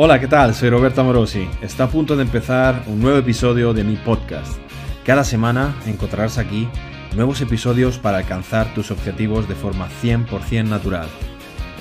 Hola, 0.00 0.20
¿qué 0.20 0.28
tal? 0.28 0.54
Soy 0.54 0.70
Roberto 0.70 1.00
Amorosi. 1.00 1.50
Está 1.60 1.82
a 1.82 1.90
punto 1.90 2.14
de 2.14 2.22
empezar 2.22 2.84
un 2.86 3.00
nuevo 3.00 3.18
episodio 3.18 3.74
de 3.74 3.82
mi 3.82 3.96
podcast. 3.96 4.56
Cada 5.04 5.24
semana 5.24 5.74
encontrarás 5.86 6.38
aquí 6.38 6.68
nuevos 7.16 7.40
episodios 7.40 7.98
para 7.98 8.18
alcanzar 8.18 8.72
tus 8.74 8.92
objetivos 8.92 9.48
de 9.48 9.56
forma 9.56 9.88
100% 10.00 10.68
natural. 10.68 11.08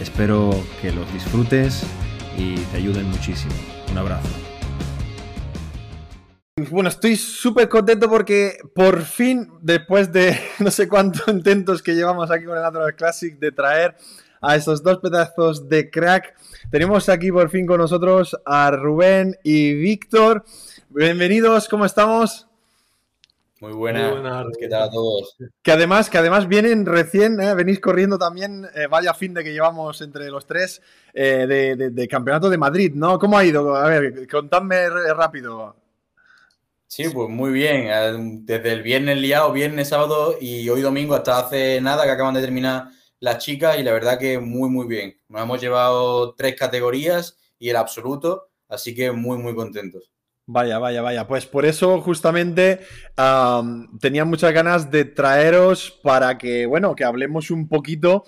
Espero 0.01 0.49
que 0.81 0.91
los 0.91 1.13
disfrutes 1.13 1.83
y 2.35 2.55
te 2.55 2.77
ayuden 2.77 3.05
muchísimo. 3.05 3.53
Un 3.91 3.99
abrazo. 3.99 4.29
Bueno, 6.71 6.89
estoy 6.89 7.17
súper 7.17 7.69
contento 7.69 8.09
porque 8.09 8.57
por 8.73 9.03
fin, 9.03 9.47
después 9.61 10.11
de 10.11 10.35
no 10.57 10.71
sé 10.71 10.87
cuántos 10.87 11.27
intentos 11.27 11.83
que 11.83 11.93
llevamos 11.93 12.31
aquí 12.31 12.45
con 12.45 12.57
el 12.57 12.63
Natural 12.63 12.95
Classic 12.95 13.37
de 13.37 13.51
traer 13.51 13.95
a 14.41 14.55
esos 14.55 14.83
dos 14.83 14.99
pedazos 14.99 15.67
de 15.69 15.89
crack. 15.89 16.35
Tenemos 16.69 17.09
aquí 17.09 17.31
por 17.31 17.49
fin 17.49 17.65
con 17.65 17.79
nosotros 17.79 18.35
a 18.45 18.71
Rubén 18.71 19.37
y 19.43 19.73
Víctor. 19.73 20.43
Bienvenidos, 20.89 21.67
¿cómo 21.67 21.85
estamos? 21.85 22.47
Muy 23.59 23.73
buenas, 23.73 24.13
¿qué 24.59 24.67
tal 24.67 24.83
a 24.83 24.89
todos? 24.91 25.35
Que 25.63 25.71
además, 25.71 26.11
que 26.11 26.19
además 26.19 26.47
vienen 26.47 26.85
recién, 26.85 27.41
¿eh? 27.41 27.55
venís 27.55 27.79
corriendo 27.79 28.19
también, 28.19 28.67
eh, 28.75 28.85
vaya 28.87 29.15
fin 29.15 29.33
de 29.33 29.43
que 29.43 29.51
llevamos 29.51 29.99
entre 30.01 30.29
los 30.29 30.45
tres, 30.45 30.79
eh, 31.11 31.47
de, 31.91 32.07
Campeonato 32.07 32.51
de 32.51 32.57
Madrid, 32.59 32.91
¿no? 32.93 33.17
¿Cómo 33.17 33.35
ha 33.35 33.43
ido? 33.43 33.75
A 33.75 33.87
ver, 33.87 34.27
contadme 34.27 34.87
rápido. 34.89 35.75
Sí, 36.85 37.09
pues 37.09 37.29
muy 37.29 37.51
bien. 37.51 38.45
Desde 38.45 38.71
el 38.71 38.83
viernes 38.83 39.17
liado, 39.17 39.51
viernes, 39.51 39.89
sábado 39.89 40.35
y 40.39 40.69
hoy 40.69 40.81
domingo 40.81 41.15
hasta 41.15 41.39
hace 41.39 41.81
nada 41.81 42.03
que 42.05 42.11
acaban 42.11 42.35
de 42.35 42.41
terminar 42.41 42.89
las 43.19 43.39
chicas 43.39 43.79
y 43.79 43.83
la 43.83 43.93
verdad 43.93 44.19
que 44.19 44.39
muy, 44.39 44.69
muy 44.69 44.87
bien. 44.87 45.17
Nos 45.29 45.41
hemos 45.41 45.61
llevado 45.61 46.33
tres 46.35 46.55
categorías 46.55 47.37
y 47.59 47.69
el 47.69 47.75
absoluto, 47.75 48.49
así 48.67 48.93
que 48.95 49.11
muy, 49.11 49.37
muy 49.37 49.55
contentos. 49.55 50.11
Vaya, 50.49 50.79
vaya, 50.79 51.01
vaya. 51.01 51.27
Pues 51.27 51.45
por 51.45 51.65
eso 51.65 51.99
justamente 51.99 52.79
tenía 53.99 54.23
muchas 54.23 54.53
ganas 54.53 54.89
de 54.89 55.03
traeros 55.03 55.91
para 56.01 56.37
que, 56.37 56.65
bueno, 56.65 56.95
que 56.95 57.03
hablemos 57.03 57.51
un 57.51 57.67
poquito, 57.67 58.23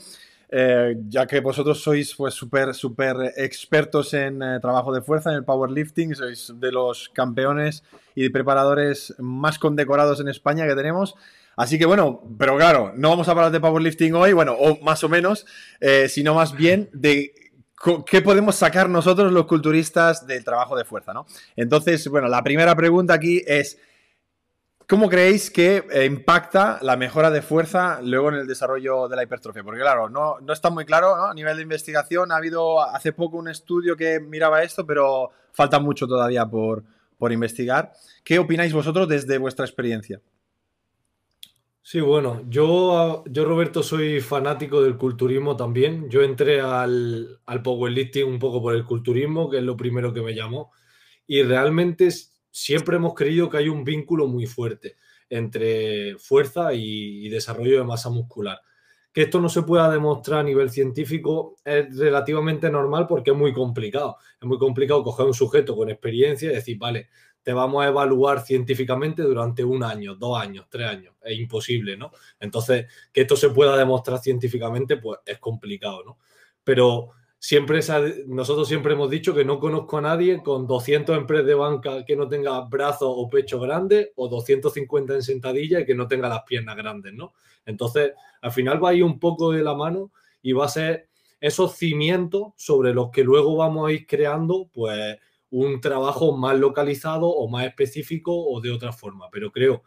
eh, 0.49 0.97
ya 1.07 1.25
que 1.27 1.39
vosotros 1.39 1.81
sois 1.81 2.13
pues 2.15 2.33
súper, 2.33 2.73
súper 2.73 3.33
expertos 3.37 4.13
en 4.13 4.43
eh, 4.43 4.59
trabajo 4.59 4.91
de 4.91 5.01
fuerza, 5.01 5.29
en 5.29 5.37
el 5.37 5.45
powerlifting, 5.45 6.13
sois 6.13 6.51
de 6.55 6.71
los 6.73 7.07
campeones 7.09 7.83
y 8.15 8.27
preparadores 8.29 9.15
más 9.19 9.57
condecorados 9.57 10.19
en 10.19 10.27
España 10.27 10.67
que 10.67 10.75
tenemos. 10.75 11.15
Así 11.59 11.77
que 11.77 11.85
bueno, 11.85 12.21
pero 12.37 12.55
claro, 12.55 12.93
no 12.95 13.09
vamos 13.09 13.27
a 13.27 13.31
hablar 13.31 13.51
de 13.51 13.59
powerlifting 13.59 14.15
hoy, 14.15 14.31
bueno, 14.31 14.53
o 14.53 14.79
más 14.81 15.03
o 15.03 15.09
menos, 15.09 15.45
eh, 15.81 16.07
sino 16.07 16.33
más 16.33 16.55
bien 16.55 16.89
de 16.93 17.33
qué 18.05 18.21
podemos 18.21 18.55
sacar 18.55 18.87
nosotros 18.87 19.33
los 19.33 19.45
culturistas 19.45 20.25
del 20.25 20.45
trabajo 20.45 20.77
de 20.77 20.85
fuerza, 20.85 21.11
¿no? 21.11 21.25
Entonces, 21.57 22.07
bueno, 22.07 22.29
la 22.29 22.41
primera 22.43 22.73
pregunta 22.77 23.13
aquí 23.13 23.43
es, 23.45 23.77
¿cómo 24.87 25.09
creéis 25.09 25.51
que 25.51 25.83
eh, 25.91 26.05
impacta 26.05 26.79
la 26.81 26.95
mejora 26.95 27.29
de 27.29 27.41
fuerza 27.41 27.99
luego 28.01 28.29
en 28.29 28.35
el 28.35 28.47
desarrollo 28.47 29.09
de 29.09 29.17
la 29.17 29.23
hipertrofia? 29.23 29.61
Porque 29.61 29.81
claro, 29.81 30.07
no, 30.07 30.39
no 30.39 30.53
está 30.53 30.69
muy 30.69 30.85
claro, 30.85 31.17
¿no? 31.17 31.25
A 31.25 31.33
nivel 31.33 31.57
de 31.57 31.63
investigación 31.63 32.31
ha 32.31 32.37
habido 32.37 32.81
hace 32.81 33.11
poco 33.11 33.35
un 33.35 33.49
estudio 33.49 33.97
que 33.97 34.21
miraba 34.21 34.63
esto, 34.63 34.85
pero 34.85 35.31
falta 35.51 35.77
mucho 35.81 36.07
todavía 36.07 36.45
por, 36.45 36.85
por 37.17 37.33
investigar. 37.33 37.91
¿Qué 38.23 38.39
opináis 38.39 38.71
vosotros 38.71 39.09
desde 39.09 39.37
vuestra 39.37 39.65
experiencia? 39.65 40.21
Sí, 41.91 42.01
bueno, 42.01 42.43
yo, 42.47 43.23
yo 43.25 43.45
Roberto 43.45 43.81
soy 43.81 44.21
fanático 44.21 44.79
del 44.83 44.95
culturismo 44.95 45.57
también. 45.57 46.07
Yo 46.07 46.21
entré 46.21 46.61
al, 46.61 47.39
al 47.47 47.63
powerlifting 47.63 48.27
un 48.27 48.37
poco 48.37 48.61
por 48.61 48.75
el 48.75 48.85
culturismo, 48.85 49.49
que 49.49 49.57
es 49.57 49.63
lo 49.63 49.75
primero 49.75 50.13
que 50.13 50.21
me 50.21 50.35
llamó. 50.35 50.71
Y 51.25 51.41
realmente 51.41 52.09
siempre 52.51 52.97
hemos 52.97 53.15
creído 53.15 53.49
que 53.49 53.57
hay 53.57 53.69
un 53.69 53.83
vínculo 53.83 54.27
muy 54.27 54.45
fuerte 54.45 54.97
entre 55.31 56.15
fuerza 56.19 56.75
y, 56.75 57.25
y 57.25 57.29
desarrollo 57.29 57.79
de 57.79 57.85
masa 57.85 58.11
muscular. 58.11 58.59
Que 59.11 59.23
esto 59.23 59.41
no 59.41 59.49
se 59.49 59.63
pueda 59.63 59.89
demostrar 59.89 60.41
a 60.41 60.43
nivel 60.43 60.69
científico 60.69 61.55
es 61.65 61.97
relativamente 61.97 62.69
normal 62.69 63.07
porque 63.07 63.31
es 63.31 63.37
muy 63.37 63.51
complicado. 63.51 64.17
Es 64.39 64.47
muy 64.47 64.59
complicado 64.59 65.03
coger 65.03 65.25
un 65.25 65.33
sujeto 65.33 65.75
con 65.75 65.89
experiencia 65.89 66.51
y 66.51 66.53
decir, 66.53 66.77
vale, 66.77 67.09
te 67.49 67.53
vamos 67.53 67.83
a 67.83 67.87
evaluar 67.87 68.45
científicamente 68.45 69.23
durante 69.23 69.63
un 69.63 69.83
año, 69.83 70.13
dos 70.13 70.39
años, 70.39 70.67
tres 70.69 70.87
años. 70.87 71.15
Es 71.19 71.35
imposible, 71.35 71.97
¿no? 71.97 72.11
Entonces, 72.39 72.85
que 73.11 73.21
esto 73.21 73.35
se 73.35 73.49
pueda 73.49 73.75
demostrar 73.75 74.19
científicamente, 74.19 74.97
pues 74.97 75.21
es 75.25 75.39
complicado, 75.39 76.03
¿no? 76.05 76.19
Pero 76.63 77.09
siempre 77.39 77.79
nosotros 78.27 78.67
siempre 78.67 78.93
hemos 78.93 79.09
dicho 79.09 79.33
que 79.33 79.43
no 79.43 79.59
conozco 79.59 79.97
a 79.97 80.01
nadie 80.01 80.43
con 80.43 80.67
200 80.67 81.17
en 81.17 81.25
press 81.25 81.43
de 81.43 81.55
banca 81.55 82.05
que 82.05 82.15
no 82.15 82.29
tenga 82.29 82.61
brazos 82.65 83.11
o 83.11 83.27
pecho 83.27 83.59
grandes 83.59 84.11
o 84.15 84.27
250 84.27 85.15
en 85.15 85.23
sentadilla 85.23 85.79
y 85.79 85.85
que 85.87 85.95
no 85.95 86.07
tenga 86.07 86.29
las 86.29 86.43
piernas 86.43 86.77
grandes, 86.77 87.15
¿no? 87.15 87.33
Entonces, 87.65 88.11
al 88.43 88.51
final 88.51 88.83
va 88.83 88.89
a 88.89 88.93
ir 88.93 89.03
un 89.03 89.17
poco 89.17 89.53
de 89.53 89.63
la 89.63 89.73
mano 89.73 90.11
y 90.43 90.51
va 90.51 90.65
a 90.65 90.69
ser 90.69 91.09
esos 91.41 91.73
cimientos 91.77 92.53
sobre 92.57 92.93
los 92.93 93.09
que 93.09 93.23
luego 93.23 93.55
vamos 93.55 93.89
a 93.89 93.91
ir 93.91 94.05
creando, 94.05 94.69
pues, 94.71 95.17
un 95.51 95.81
trabajo 95.81 96.37
más 96.37 96.57
localizado 96.57 97.27
o 97.27 97.49
más 97.49 97.65
específico 97.65 98.33
o 98.35 98.61
de 98.61 98.71
otra 98.71 98.91
forma. 98.91 99.29
Pero 99.31 99.51
creo 99.51 99.83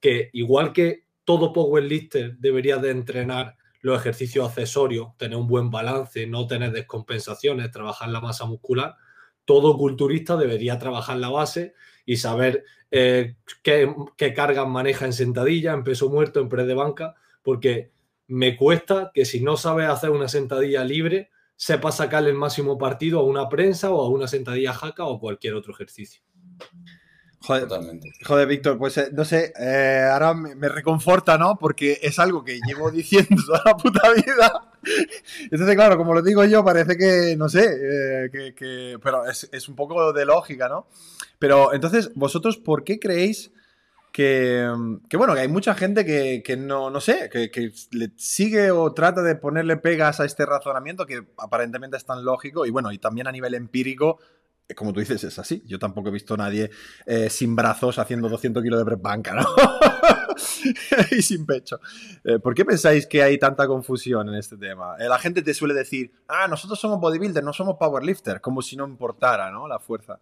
que 0.00 0.30
igual 0.32 0.72
que 0.72 1.06
todo 1.24 1.52
powerlifter 1.52 2.36
debería 2.38 2.78
de 2.78 2.90
entrenar 2.90 3.56
los 3.80 3.98
ejercicios 4.00 4.48
accesorios, 4.48 5.16
tener 5.16 5.36
un 5.36 5.46
buen 5.46 5.70
balance, 5.70 6.26
no 6.26 6.46
tener 6.46 6.72
descompensaciones, 6.72 7.70
trabajar 7.70 8.08
la 8.08 8.20
masa 8.20 8.44
muscular, 8.44 8.96
todo 9.44 9.76
culturista 9.78 10.36
debería 10.36 10.78
trabajar 10.78 11.18
la 11.18 11.30
base 11.30 11.74
y 12.04 12.16
saber 12.16 12.64
eh, 12.90 13.36
qué, 13.62 14.34
cargas 14.34 14.68
maneja 14.68 15.06
en 15.06 15.12
sentadilla, 15.12 15.72
en 15.72 15.84
peso 15.84 16.10
muerto, 16.10 16.40
en 16.40 16.48
press 16.48 16.66
de 16.66 16.74
banca, 16.74 17.14
porque 17.42 17.92
me 18.26 18.56
cuesta 18.56 19.10
que 19.14 19.24
si 19.24 19.40
no 19.40 19.56
sabes 19.56 19.88
hacer 19.88 20.10
una 20.10 20.28
sentadilla 20.28 20.84
libre, 20.84 21.30
sepa 21.56 21.90
sacarle 21.90 22.30
el 22.30 22.36
máximo 22.36 22.78
partido 22.78 23.20
a 23.20 23.24
una 23.24 23.48
prensa 23.48 23.90
o 23.90 24.04
a 24.04 24.08
una 24.10 24.28
sentadilla 24.28 24.72
jaca 24.72 25.04
o 25.04 25.18
cualquier 25.18 25.54
otro 25.54 25.72
ejercicio. 25.72 26.22
Joder, 27.40 27.68
joder 28.24 28.48
Víctor, 28.48 28.76
pues 28.76 28.98
eh, 28.98 29.10
no 29.12 29.24
sé, 29.24 29.52
eh, 29.60 30.08
ahora 30.10 30.34
me, 30.34 30.68
reconforta, 30.68 31.38
¿no? 31.38 31.56
Porque 31.56 31.98
es 32.02 32.18
algo 32.18 32.42
que 32.44 32.58
llevo 32.66 32.90
diciendo 32.92 33.40
toda 33.46 33.62
la 33.64 33.76
puta 33.76 34.00
vida. 34.12 34.72
Entonces, 35.50 35.76
claro, 35.76 35.96
como 35.96 36.12
lo 36.12 36.22
digo 36.22 36.44
yo, 36.44 36.64
parece 36.64 36.96
que, 36.96 37.36
no 37.36 37.48
sé, 37.48 37.64
eh, 37.64 38.30
que, 38.56 38.98
pero 39.02 39.26
es, 39.26 39.48
es, 39.52 39.68
un 39.68 39.76
poco 39.76 40.12
de 40.12 40.24
lógica, 40.24 40.68
¿no? 40.68 40.88
Pero 41.38 41.72
entonces, 41.72 42.10
vosotros, 42.14 42.56
¿por 42.56 42.82
qué 42.82 42.98
creéis 42.98 43.52
que, 44.16 45.16
bueno, 45.18 45.34
que 45.34 45.40
hay 45.40 45.48
mucha 45.48 45.74
gente 45.74 46.06
que, 46.06 46.56
no, 46.56 46.88
no 46.88 47.02
sé, 47.02 47.28
que, 47.28 47.70
le 47.90 48.12
sigue 48.16 48.70
o 48.70 48.94
trata 48.94 49.20
de 49.20 49.34
ponerle 49.34 49.76
pegas 49.76 50.20
a 50.20 50.24
este 50.24 50.46
razonamiento 50.46 51.04
que 51.04 51.26
aparentemente 51.36 51.98
es 51.98 52.06
tan 52.06 52.24
lógico 52.24 52.64
y 52.64 52.70
bueno, 52.70 52.92
y 52.92 52.98
también 52.98 53.26
a 53.26 53.32
nivel 53.32 53.52
empírico, 53.52 54.18
eh, 54.66 54.74
como 54.74 54.94
tú 54.94 55.00
dices, 55.00 55.22
es 55.22 55.38
así. 55.38 55.62
Yo 55.66 55.78
tampoco 55.78 56.08
he 56.08 56.12
visto 56.12 56.32
a 56.32 56.38
nadie 56.38 56.70
eh, 57.04 57.28
sin 57.28 57.54
brazos 57.54 57.98
haciendo 57.98 58.30
200 58.30 58.62
kilos 58.62 58.78
de 58.78 58.86
press 58.86 59.02
banca, 59.02 59.36
y 61.10 61.20
sin 61.20 61.44
pecho. 61.44 61.78
Eh, 62.24 62.38
¿Por 62.38 62.54
qué 62.54 62.64
pensáis 62.64 63.06
que 63.06 63.22
hay 63.22 63.36
tanta 63.36 63.66
confusión 63.66 64.30
en 64.30 64.36
este 64.36 64.56
tema? 64.56 64.96
la 64.96 65.18
gente 65.18 65.42
te 65.42 65.52
suele 65.52 65.74
decir, 65.74 66.10
ah, 66.28 66.48
nosotros 66.48 66.80
somos 66.80 67.00
bodybuilders, 67.00 67.44
no 67.44 67.52
somos 67.52 67.76
powerlifters, 67.78 68.40
como 68.40 68.62
si 68.62 68.76
no 68.76 68.86
importara, 68.86 69.50
¿no? 69.50 69.68
La 69.68 69.78
fuerza. 69.78 70.18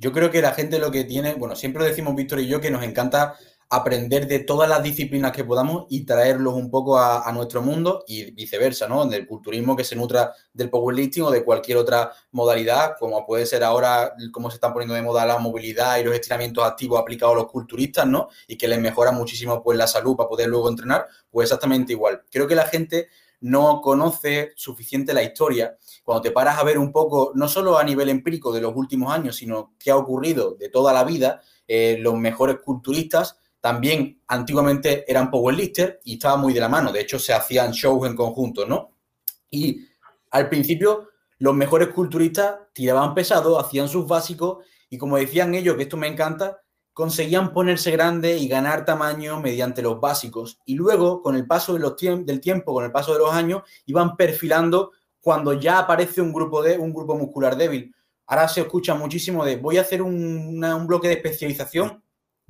Yo 0.00 0.12
creo 0.12 0.30
que 0.30 0.40
la 0.40 0.52
gente 0.52 0.78
lo 0.78 0.92
que 0.92 1.02
tiene, 1.02 1.34
bueno, 1.34 1.56
siempre 1.56 1.84
decimos 1.84 2.14
Víctor 2.14 2.38
y 2.38 2.46
yo 2.46 2.60
que 2.60 2.70
nos 2.70 2.84
encanta 2.84 3.36
aprender 3.68 4.28
de 4.28 4.38
todas 4.38 4.68
las 4.68 4.82
disciplinas 4.82 5.32
que 5.32 5.44
podamos 5.44 5.86
y 5.90 6.06
traerlos 6.06 6.54
un 6.54 6.70
poco 6.70 6.98
a, 6.98 7.30
nuestro 7.32 7.62
mundo 7.62 8.04
y 8.06 8.30
viceversa, 8.30 8.88
¿no? 8.88 9.06
Del 9.06 9.26
culturismo 9.26 9.76
que 9.76 9.84
se 9.84 9.96
nutra 9.96 10.32
del 10.54 10.70
powerlifting 10.70 11.24
o 11.24 11.30
de 11.30 11.44
cualquier 11.44 11.78
otra 11.78 12.12
modalidad, 12.30 12.94
como 12.98 13.26
puede 13.26 13.44
ser 13.44 13.64
ahora 13.64 14.14
cómo 14.32 14.50
se 14.50 14.54
están 14.54 14.72
poniendo 14.72 14.94
de 14.94 15.02
moda 15.02 15.26
la 15.26 15.38
movilidad 15.38 15.98
y 15.98 16.04
los 16.04 16.14
estiramientos 16.14 16.64
activos 16.64 17.00
aplicados 17.00 17.34
a 17.34 17.38
los 17.38 17.50
culturistas, 17.50 18.06
¿no? 18.06 18.28
Y 18.46 18.56
que 18.56 18.68
les 18.68 18.80
mejora 18.80 19.10
muchísimo 19.10 19.62
pues 19.62 19.76
la 19.76 19.86
salud 19.86 20.16
para 20.16 20.28
poder 20.28 20.48
luego 20.48 20.70
entrenar, 20.70 21.06
pues 21.30 21.46
exactamente 21.46 21.92
igual. 21.92 22.22
Creo 22.30 22.46
que 22.46 22.54
la 22.54 22.66
gente 22.66 23.08
no 23.40 23.80
conoce 23.80 24.52
suficiente 24.56 25.14
la 25.14 25.22
historia, 25.22 25.76
cuando 26.02 26.22
te 26.22 26.30
paras 26.30 26.58
a 26.58 26.64
ver 26.64 26.78
un 26.78 26.92
poco, 26.92 27.32
no 27.34 27.48
solo 27.48 27.78
a 27.78 27.84
nivel 27.84 28.08
empírico 28.08 28.52
de 28.52 28.60
los 28.60 28.74
últimos 28.74 29.12
años, 29.12 29.36
sino 29.36 29.74
qué 29.78 29.90
ha 29.90 29.96
ocurrido 29.96 30.54
de 30.54 30.68
toda 30.68 30.92
la 30.92 31.04
vida, 31.04 31.40
eh, 31.66 31.98
los 32.00 32.14
mejores 32.14 32.56
culturistas 32.64 33.38
también 33.60 34.22
antiguamente 34.28 35.04
eran 35.10 35.30
powerlifters 35.30 35.98
y 36.04 36.14
estaban 36.14 36.40
muy 36.40 36.52
de 36.52 36.60
la 36.60 36.68
mano. 36.68 36.92
De 36.92 37.00
hecho, 37.00 37.18
se 37.18 37.32
hacían 37.32 37.72
shows 37.72 38.08
en 38.08 38.16
conjunto, 38.16 38.66
¿no? 38.66 38.96
Y 39.50 39.86
al 40.30 40.48
principio, 40.48 41.08
los 41.38 41.54
mejores 41.54 41.88
culturistas 41.88 42.56
tiraban 42.72 43.14
pesado, 43.14 43.58
hacían 43.58 43.88
sus 43.88 44.06
básicos 44.06 44.64
y 44.90 44.96
como 44.98 45.16
decían 45.16 45.54
ellos, 45.54 45.76
que 45.76 45.82
esto 45.82 45.96
me 45.96 46.06
encanta, 46.06 46.62
conseguían 46.98 47.52
ponerse 47.52 47.92
grande 47.92 48.38
y 48.38 48.48
ganar 48.48 48.84
tamaño 48.84 49.40
mediante 49.40 49.82
los 49.82 50.00
básicos. 50.00 50.58
Y 50.64 50.74
luego, 50.74 51.22
con 51.22 51.36
el 51.36 51.46
paso 51.46 51.78
del 51.78 52.40
tiempo, 52.40 52.74
con 52.74 52.84
el 52.84 52.90
paso 52.90 53.12
de 53.12 53.20
los 53.20 53.30
años, 53.30 53.62
iban 53.86 54.16
perfilando 54.16 54.90
cuando 55.20 55.52
ya 55.52 55.78
aparece 55.78 56.20
un 56.20 56.32
grupo, 56.32 56.60
de, 56.60 56.76
un 56.76 56.92
grupo 56.92 57.14
muscular 57.14 57.56
débil. 57.56 57.94
ahora 58.26 58.48
se 58.48 58.62
escucha 58.62 58.96
muchísimo 58.96 59.44
de 59.44 59.54
voy 59.54 59.78
a 59.78 59.82
hacer 59.82 60.02
un 60.02 60.60
bloque 60.88 61.06
de 61.06 61.14
especialización 61.14 62.02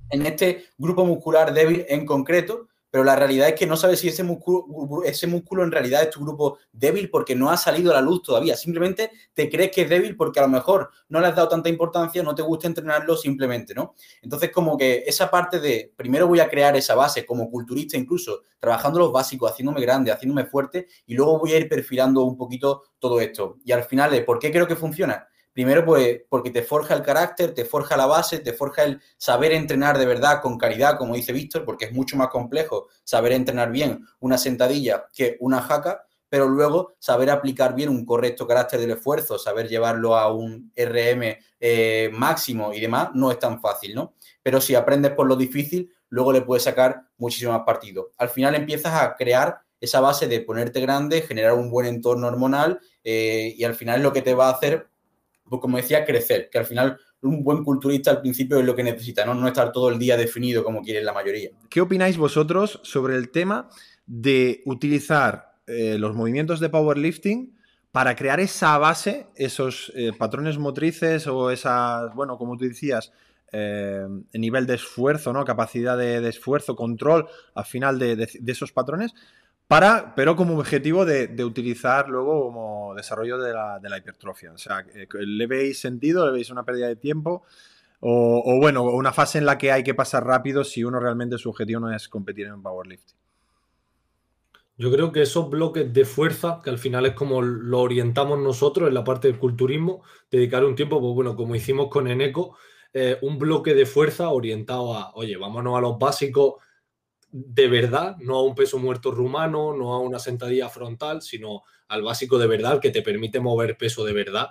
en 0.08 0.24
este 0.24 0.64
grupo 0.78 1.04
muscular 1.04 1.52
débil 1.52 1.84
en 1.86 2.06
concreto, 2.06 2.68
pero 2.90 3.04
la 3.04 3.16
realidad 3.16 3.48
es 3.48 3.54
que 3.54 3.66
no 3.66 3.76
sabes 3.76 4.00
si 4.00 4.08
ese 4.08 4.22
músculo, 4.22 5.02
ese 5.04 5.26
músculo 5.26 5.62
en 5.62 5.70
realidad 5.70 6.02
es 6.02 6.10
tu 6.10 6.20
grupo 6.20 6.58
débil 6.72 7.10
porque 7.10 7.34
no 7.34 7.50
ha 7.50 7.56
salido 7.56 7.90
a 7.90 7.94
la 7.94 8.00
luz 8.00 8.22
todavía. 8.22 8.56
Simplemente 8.56 9.10
te 9.34 9.50
crees 9.50 9.70
que 9.70 9.82
es 9.82 9.88
débil 9.88 10.16
porque 10.16 10.40
a 10.40 10.42
lo 10.42 10.48
mejor 10.48 10.90
no 11.08 11.20
le 11.20 11.26
has 11.26 11.36
dado 11.36 11.48
tanta 11.48 11.68
importancia, 11.68 12.22
no 12.22 12.34
te 12.34 12.42
gusta 12.42 12.66
entrenarlo 12.66 13.16
simplemente, 13.16 13.74
¿no? 13.74 13.94
Entonces, 14.22 14.50
como 14.50 14.76
que 14.78 15.04
esa 15.06 15.30
parte 15.30 15.60
de 15.60 15.92
primero 15.96 16.26
voy 16.26 16.40
a 16.40 16.48
crear 16.48 16.76
esa 16.76 16.94
base 16.94 17.26
como 17.26 17.50
culturista, 17.50 17.96
incluso 17.96 18.42
trabajando 18.58 18.98
los 18.98 19.12
básicos, 19.12 19.50
haciéndome 19.50 19.80
grande, 19.80 20.10
haciéndome 20.10 20.46
fuerte, 20.46 20.86
y 21.06 21.14
luego 21.14 21.38
voy 21.38 21.52
a 21.52 21.58
ir 21.58 21.68
perfilando 21.68 22.24
un 22.24 22.36
poquito 22.36 22.84
todo 22.98 23.20
esto. 23.20 23.58
Y 23.64 23.72
al 23.72 23.84
final, 23.84 24.24
¿por 24.24 24.38
qué 24.38 24.50
creo 24.50 24.66
que 24.66 24.76
funciona? 24.76 25.28
Primero, 25.58 25.84
pues, 25.84 26.20
porque 26.28 26.52
te 26.52 26.62
forja 26.62 26.94
el 26.94 27.02
carácter, 27.02 27.52
te 27.52 27.64
forja 27.64 27.96
la 27.96 28.06
base, 28.06 28.38
te 28.38 28.52
forja 28.52 28.84
el 28.84 29.02
saber 29.16 29.50
entrenar 29.50 29.98
de 29.98 30.06
verdad 30.06 30.40
con 30.40 30.56
calidad, 30.56 30.96
como 30.96 31.16
dice 31.16 31.32
Víctor, 31.32 31.64
porque 31.64 31.86
es 31.86 31.92
mucho 31.92 32.16
más 32.16 32.28
complejo 32.28 32.86
saber 33.02 33.32
entrenar 33.32 33.72
bien 33.72 34.06
una 34.20 34.38
sentadilla 34.38 35.06
que 35.12 35.36
una 35.40 35.60
jaca, 35.60 36.04
pero 36.28 36.46
luego 36.46 36.94
saber 37.00 37.28
aplicar 37.28 37.74
bien 37.74 37.88
un 37.88 38.04
correcto 38.04 38.46
carácter 38.46 38.78
del 38.78 38.92
esfuerzo, 38.92 39.36
saber 39.36 39.66
llevarlo 39.66 40.16
a 40.16 40.32
un 40.32 40.72
RM 40.76 41.36
eh, 41.58 42.08
máximo 42.12 42.72
y 42.72 42.78
demás, 42.78 43.08
no 43.14 43.32
es 43.32 43.40
tan 43.40 43.60
fácil, 43.60 43.96
¿no? 43.96 44.14
Pero 44.44 44.60
si 44.60 44.76
aprendes 44.76 45.10
por 45.10 45.26
lo 45.26 45.34
difícil, 45.34 45.92
luego 46.08 46.32
le 46.32 46.42
puedes 46.42 46.62
sacar 46.62 47.02
muchísimo 47.16 47.50
más 47.50 47.62
partido. 47.66 48.12
Al 48.18 48.28
final 48.28 48.54
empiezas 48.54 48.94
a 48.94 49.16
crear 49.16 49.58
esa 49.80 49.98
base 49.98 50.28
de 50.28 50.40
ponerte 50.40 50.80
grande, 50.80 51.22
generar 51.22 51.54
un 51.54 51.68
buen 51.68 51.88
entorno 51.88 52.28
hormonal 52.28 52.78
eh, 53.02 53.54
y 53.56 53.64
al 53.64 53.74
final 53.74 53.96
es 53.96 54.02
lo 54.04 54.12
que 54.12 54.22
te 54.22 54.34
va 54.34 54.50
a 54.50 54.52
hacer 54.52 54.88
como 55.48 55.76
decía, 55.76 56.04
crecer, 56.04 56.48
que 56.50 56.58
al 56.58 56.66
final 56.66 56.98
un 57.22 57.42
buen 57.42 57.64
culturista 57.64 58.12
al 58.12 58.20
principio 58.20 58.58
es 58.58 58.64
lo 58.64 58.76
que 58.76 58.82
necesita, 58.82 59.24
¿no? 59.24 59.34
No 59.34 59.48
estar 59.48 59.72
todo 59.72 59.88
el 59.90 59.98
día 59.98 60.16
definido 60.16 60.62
como 60.62 60.82
quiere 60.82 61.02
la 61.02 61.12
mayoría. 61.12 61.50
¿Qué 61.68 61.80
opináis 61.80 62.16
vosotros 62.16 62.80
sobre 62.84 63.16
el 63.16 63.30
tema 63.30 63.68
de 64.06 64.62
utilizar 64.66 65.54
eh, 65.66 65.96
los 65.98 66.14
movimientos 66.14 66.60
de 66.60 66.68
powerlifting 66.70 67.54
para 67.92 68.14
crear 68.14 68.40
esa 68.40 68.78
base, 68.78 69.26
esos 69.34 69.92
eh, 69.94 70.12
patrones 70.16 70.58
motrices 70.58 71.26
o 71.26 71.50
esas, 71.50 72.14
bueno, 72.14 72.38
como 72.38 72.56
tú 72.56 72.64
decías, 72.64 73.12
eh, 73.50 74.06
nivel 74.34 74.66
de 74.66 74.74
esfuerzo, 74.74 75.32
¿no? 75.32 75.44
Capacidad 75.44 75.96
de, 75.96 76.26
esfuerzo, 76.28 76.76
control 76.76 77.26
al 77.54 77.64
final 77.64 77.98
de, 77.98 78.28
esos 78.46 78.72
patrones, 78.72 79.14
para, 79.68 80.14
pero 80.14 80.34
como 80.34 80.58
objetivo 80.58 81.04
de, 81.04 81.44
utilizar 81.44 82.08
luego 82.08 82.46
como 82.46 82.94
desarrollo 82.94 83.38
de 83.38 83.52
la, 83.52 83.98
hipertrofia. 83.98 84.52
O 84.52 84.58
sea, 84.58 84.84
eh, 84.94 85.06
¿le 85.20 85.46
veis 85.46 85.78
sentido? 85.78 86.26
¿Le 86.26 86.32
veis 86.32 86.50
una 86.50 86.64
pérdida 86.64 86.88
de 86.88 86.96
tiempo? 86.96 87.44
O, 88.00 88.58
bueno, 88.58 88.84
una 88.84 89.12
fase 89.12 89.38
en 89.38 89.44
la 89.44 89.58
que 89.58 89.70
hay 89.70 89.82
que 89.82 89.94
pasar 89.94 90.24
rápido 90.24 90.64
si 90.64 90.84
uno 90.84 91.00
realmente 91.00 91.36
su 91.36 91.50
objetivo 91.50 91.80
no 91.80 91.92
es 91.92 92.08
competir 92.08 92.46
en 92.46 92.62
powerlifting. 92.62 93.16
Yo 94.78 94.90
creo 94.92 95.12
que 95.12 95.22
esos 95.22 95.50
bloques 95.50 95.92
de 95.92 96.04
fuerza, 96.04 96.60
que 96.62 96.70
al 96.70 96.78
final 96.78 97.04
es 97.04 97.12
como 97.12 97.42
lo 97.42 97.80
orientamos 97.80 98.38
nosotros 98.38 98.88
en 98.88 98.94
la 98.94 99.04
parte 99.04 99.28
del 99.28 99.38
culturismo, 99.38 100.02
dedicar 100.30 100.64
un 100.64 100.76
tiempo, 100.76 101.00
pues 101.00 101.12
bueno, 101.12 101.36
como 101.36 101.56
hicimos 101.56 101.88
con 101.88 102.06
Eneco, 102.06 102.56
eh, 102.94 103.18
un 103.20 103.38
bloque 103.38 103.74
de 103.74 103.84
fuerza 103.84 104.30
orientado 104.30 104.94
a, 104.94 105.12
oye, 105.14 105.36
vámonos 105.36 105.76
a 105.76 105.80
los 105.80 105.98
básicos 105.98 106.54
de 107.30 107.68
verdad, 107.68 108.16
no 108.18 108.36
a 108.36 108.42
un 108.42 108.54
peso 108.54 108.78
muerto 108.78 109.10
rumano, 109.10 109.74
no 109.76 109.92
a 109.94 110.00
una 110.00 110.18
sentadilla 110.18 110.68
frontal, 110.68 111.22
sino 111.22 111.62
al 111.88 112.02
básico 112.02 112.38
de 112.38 112.46
verdad 112.46 112.80
que 112.80 112.90
te 112.90 113.02
permite 113.02 113.40
mover 113.40 113.76
peso 113.76 114.04
de 114.04 114.12
verdad. 114.12 114.48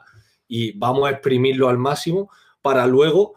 Y 0.48 0.78
vamos 0.78 1.08
a 1.08 1.12
exprimirlo 1.12 1.70
al 1.70 1.78
máximo 1.78 2.30
para 2.62 2.86
luego 2.86 3.36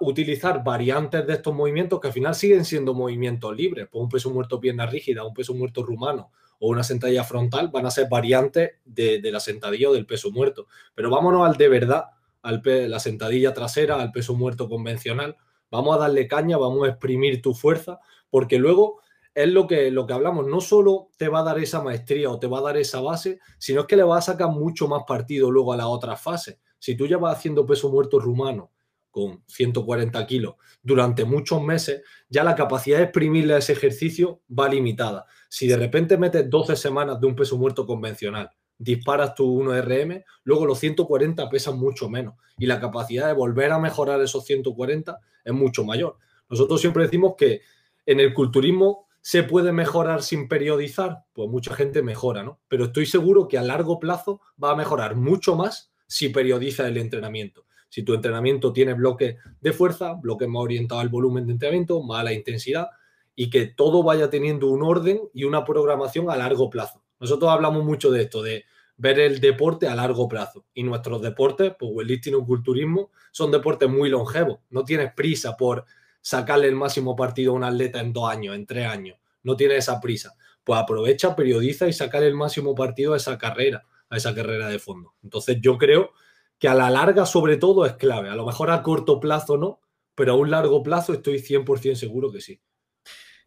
utilizar 0.00 0.62
variantes 0.62 1.26
de 1.26 1.32
estos 1.32 1.54
movimientos 1.54 2.00
que 2.00 2.08
al 2.08 2.12
final 2.12 2.34
siguen 2.34 2.64
siendo 2.64 2.94
movimientos 2.94 3.56
libres, 3.56 3.88
pues 3.90 4.02
un 4.02 4.08
peso 4.08 4.30
muerto 4.30 4.60
pierna 4.60 4.86
rígida, 4.86 5.24
un 5.24 5.34
peso 5.34 5.54
muerto 5.54 5.82
rumano 5.82 6.30
o 6.60 6.68
una 6.68 6.82
sentadilla 6.82 7.24
frontal 7.24 7.68
van 7.68 7.86
a 7.86 7.90
ser 7.90 8.08
variantes 8.08 8.72
de, 8.84 9.20
la 9.24 9.40
sentadilla 9.40 9.90
o 9.90 9.92
del 9.92 10.06
peso 10.06 10.30
muerto, 10.30 10.66
pero 10.94 11.10
vámonos 11.10 11.46
al 11.46 11.56
de 11.56 11.68
verdad, 11.68 12.04
al 12.42 12.62
la 12.64 13.00
sentadilla 13.00 13.52
trasera, 13.52 14.00
al 14.00 14.12
peso 14.12 14.34
muerto 14.34 14.68
convencional, 14.68 15.36
vamos 15.70 15.96
a 15.96 16.00
darle 16.00 16.26
caña, 16.26 16.56
vamos 16.56 16.86
a 16.86 16.90
exprimir 16.90 17.42
tu 17.42 17.54
fuerza 17.54 18.00
porque 18.30 18.58
luego 18.58 19.00
es 19.34 19.48
lo 19.48 19.66
que, 19.66 19.90
lo 19.90 20.06
que 20.06 20.14
hablamos, 20.14 20.46
no 20.46 20.60
solo 20.60 21.10
te 21.16 21.28
va 21.28 21.40
a 21.40 21.44
dar 21.44 21.58
esa 21.58 21.80
maestría 21.80 22.30
o 22.30 22.38
te 22.38 22.48
va 22.48 22.58
a 22.58 22.62
dar 22.62 22.76
esa 22.76 23.00
base, 23.00 23.38
sino 23.58 23.82
es 23.82 23.86
que 23.86 23.96
le 23.96 24.02
va 24.02 24.18
a 24.18 24.22
sacar 24.22 24.48
mucho 24.50 24.88
más 24.88 25.04
partido 25.06 25.50
luego 25.50 25.72
a 25.72 25.76
la 25.76 25.86
otra 25.86 26.16
fase. 26.16 26.58
Si 26.78 26.96
tú 26.96 27.06
ya 27.06 27.18
vas 27.18 27.36
haciendo 27.36 27.64
peso 27.64 27.88
muerto 27.88 28.18
rumano 28.18 28.72
con 29.10 29.42
140 29.46 30.26
kilos 30.26 30.56
durante 30.82 31.24
muchos 31.24 31.62
meses, 31.62 32.02
ya 32.28 32.42
la 32.42 32.54
capacidad 32.54 32.98
de 32.98 33.04
exprimirle 33.04 33.54
a 33.54 33.58
ese 33.58 33.72
ejercicio 33.72 34.42
va 34.56 34.68
limitada. 34.68 35.26
Si 35.48 35.66
de 35.66 35.76
repente 35.76 36.18
metes 36.18 36.50
12 36.50 36.76
semanas 36.76 37.20
de 37.20 37.26
un 37.26 37.36
peso 37.36 37.56
muerto 37.56 37.86
convencional, 37.86 38.50
disparas 38.76 39.34
tu 39.34 39.44
1RM, 39.62 40.24
luego 40.44 40.66
los 40.66 40.78
140 40.78 41.48
pesan 41.48 41.78
mucho 41.78 42.08
menos 42.08 42.34
y 42.58 42.66
la 42.66 42.80
capacidad 42.80 43.26
de 43.26 43.34
volver 43.34 43.72
a 43.72 43.78
mejorar 43.78 44.20
esos 44.20 44.44
140 44.44 45.18
es 45.44 45.52
mucho 45.52 45.84
mayor. 45.84 46.16
Nosotros 46.48 46.80
siempre 46.80 47.04
decimos 47.04 47.34
que 47.36 47.60
en 48.08 48.20
el 48.20 48.32
culturismo 48.32 49.06
se 49.20 49.42
puede 49.42 49.70
mejorar 49.70 50.22
sin 50.22 50.48
periodizar, 50.48 51.24
pues 51.34 51.50
mucha 51.50 51.74
gente 51.74 52.00
mejora, 52.00 52.42
¿no? 52.42 52.58
Pero 52.66 52.86
estoy 52.86 53.04
seguro 53.04 53.48
que 53.48 53.58
a 53.58 53.62
largo 53.62 54.00
plazo 54.00 54.40
va 54.62 54.70
a 54.70 54.76
mejorar 54.76 55.14
mucho 55.14 55.56
más 55.56 55.92
si 56.06 56.30
periodiza 56.30 56.88
el 56.88 56.96
entrenamiento. 56.96 57.66
Si 57.90 58.02
tu 58.04 58.14
entrenamiento 58.14 58.72
tiene 58.72 58.94
bloques 58.94 59.36
de 59.60 59.72
fuerza, 59.74 60.14
bloques 60.14 60.48
más 60.48 60.62
orientados 60.62 61.02
al 61.02 61.10
volumen 61.10 61.46
de 61.46 61.52
entrenamiento, 61.52 62.02
más 62.02 62.20
a 62.20 62.24
la 62.24 62.32
intensidad, 62.32 62.88
y 63.36 63.50
que 63.50 63.66
todo 63.66 64.02
vaya 64.02 64.30
teniendo 64.30 64.68
un 64.68 64.82
orden 64.82 65.20
y 65.34 65.44
una 65.44 65.66
programación 65.66 66.30
a 66.30 66.36
largo 66.36 66.70
plazo. 66.70 67.02
Nosotros 67.20 67.50
hablamos 67.50 67.84
mucho 67.84 68.10
de 68.10 68.22
esto, 68.22 68.42
de 68.42 68.64
ver 68.96 69.20
el 69.20 69.38
deporte 69.38 69.86
a 69.86 69.94
largo 69.94 70.28
plazo. 70.28 70.64
Y 70.72 70.82
nuestros 70.82 71.20
deportes, 71.20 71.74
pues 71.78 71.92
weightlifting 71.94 72.36
o 72.36 72.46
culturismo, 72.46 73.10
son 73.32 73.50
deportes 73.50 73.90
muy 73.90 74.08
longevos. 74.08 74.60
No 74.70 74.82
tienes 74.82 75.12
prisa 75.12 75.58
por 75.58 75.84
sacarle 76.20 76.68
el 76.68 76.74
máximo 76.74 77.16
partido 77.16 77.52
a 77.52 77.56
un 77.56 77.64
atleta 77.64 78.00
en 78.00 78.12
dos 78.12 78.30
años, 78.30 78.54
en 78.54 78.66
tres 78.66 78.86
años. 78.86 79.18
No 79.42 79.56
tiene 79.56 79.76
esa 79.76 80.00
prisa. 80.00 80.34
Pues 80.64 80.78
aprovecha, 80.78 81.34
periodiza 81.34 81.88
y 81.88 81.92
sacarle 81.92 82.28
el 82.28 82.34
máximo 82.34 82.74
partido 82.74 83.14
a 83.14 83.16
esa 83.16 83.38
carrera, 83.38 83.84
a 84.10 84.16
esa 84.16 84.34
carrera 84.34 84.68
de 84.68 84.78
fondo. 84.78 85.14
Entonces 85.22 85.58
yo 85.60 85.78
creo 85.78 86.12
que 86.58 86.68
a 86.68 86.74
la 86.74 86.90
larga 86.90 87.24
sobre 87.24 87.56
todo 87.56 87.86
es 87.86 87.94
clave. 87.94 88.28
A 88.28 88.36
lo 88.36 88.44
mejor 88.44 88.70
a 88.70 88.82
corto 88.82 89.20
plazo 89.20 89.56
no, 89.56 89.80
pero 90.14 90.32
a 90.32 90.36
un 90.36 90.50
largo 90.50 90.82
plazo 90.82 91.12
estoy 91.14 91.38
100% 91.38 91.94
seguro 91.94 92.30
que 92.30 92.40
sí. 92.40 92.60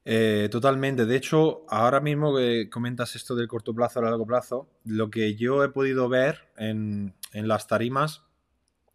Eh, 0.03 0.47
totalmente. 0.49 1.05
De 1.05 1.15
hecho, 1.15 1.63
ahora 1.69 1.99
mismo 1.99 2.35
que 2.35 2.69
comentas 2.71 3.15
esto 3.15 3.35
del 3.35 3.47
corto 3.47 3.75
plazo 3.75 3.99
a 3.99 4.03
largo 4.03 4.25
plazo, 4.25 4.67
lo 4.83 5.11
que 5.11 5.35
yo 5.35 5.63
he 5.63 5.69
podido 5.69 6.09
ver 6.09 6.49
en 6.57 7.13
las 7.33 7.67
tarimas 7.67 8.23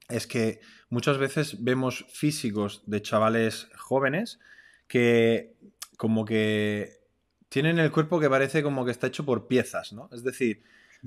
es 0.08 0.26
que 0.26 0.60
muchas 0.88 1.18
veces 1.18 1.62
vemos 1.62 2.06
físicos 2.08 2.82
de 2.86 3.02
chavales 3.02 3.68
jóvenes 3.76 4.38
que 4.86 5.54
como 5.96 6.24
que 6.24 7.00
tienen 7.48 7.78
el 7.78 7.90
cuerpo 7.90 8.20
que 8.20 8.30
parece 8.30 8.62
como 8.62 8.84
que 8.84 8.90
está 8.90 9.06
hecho 9.06 9.24
por 9.24 9.46
piezas, 9.46 9.92
¿no? 9.92 10.08
Es 10.12 10.22
decir, 10.22 10.62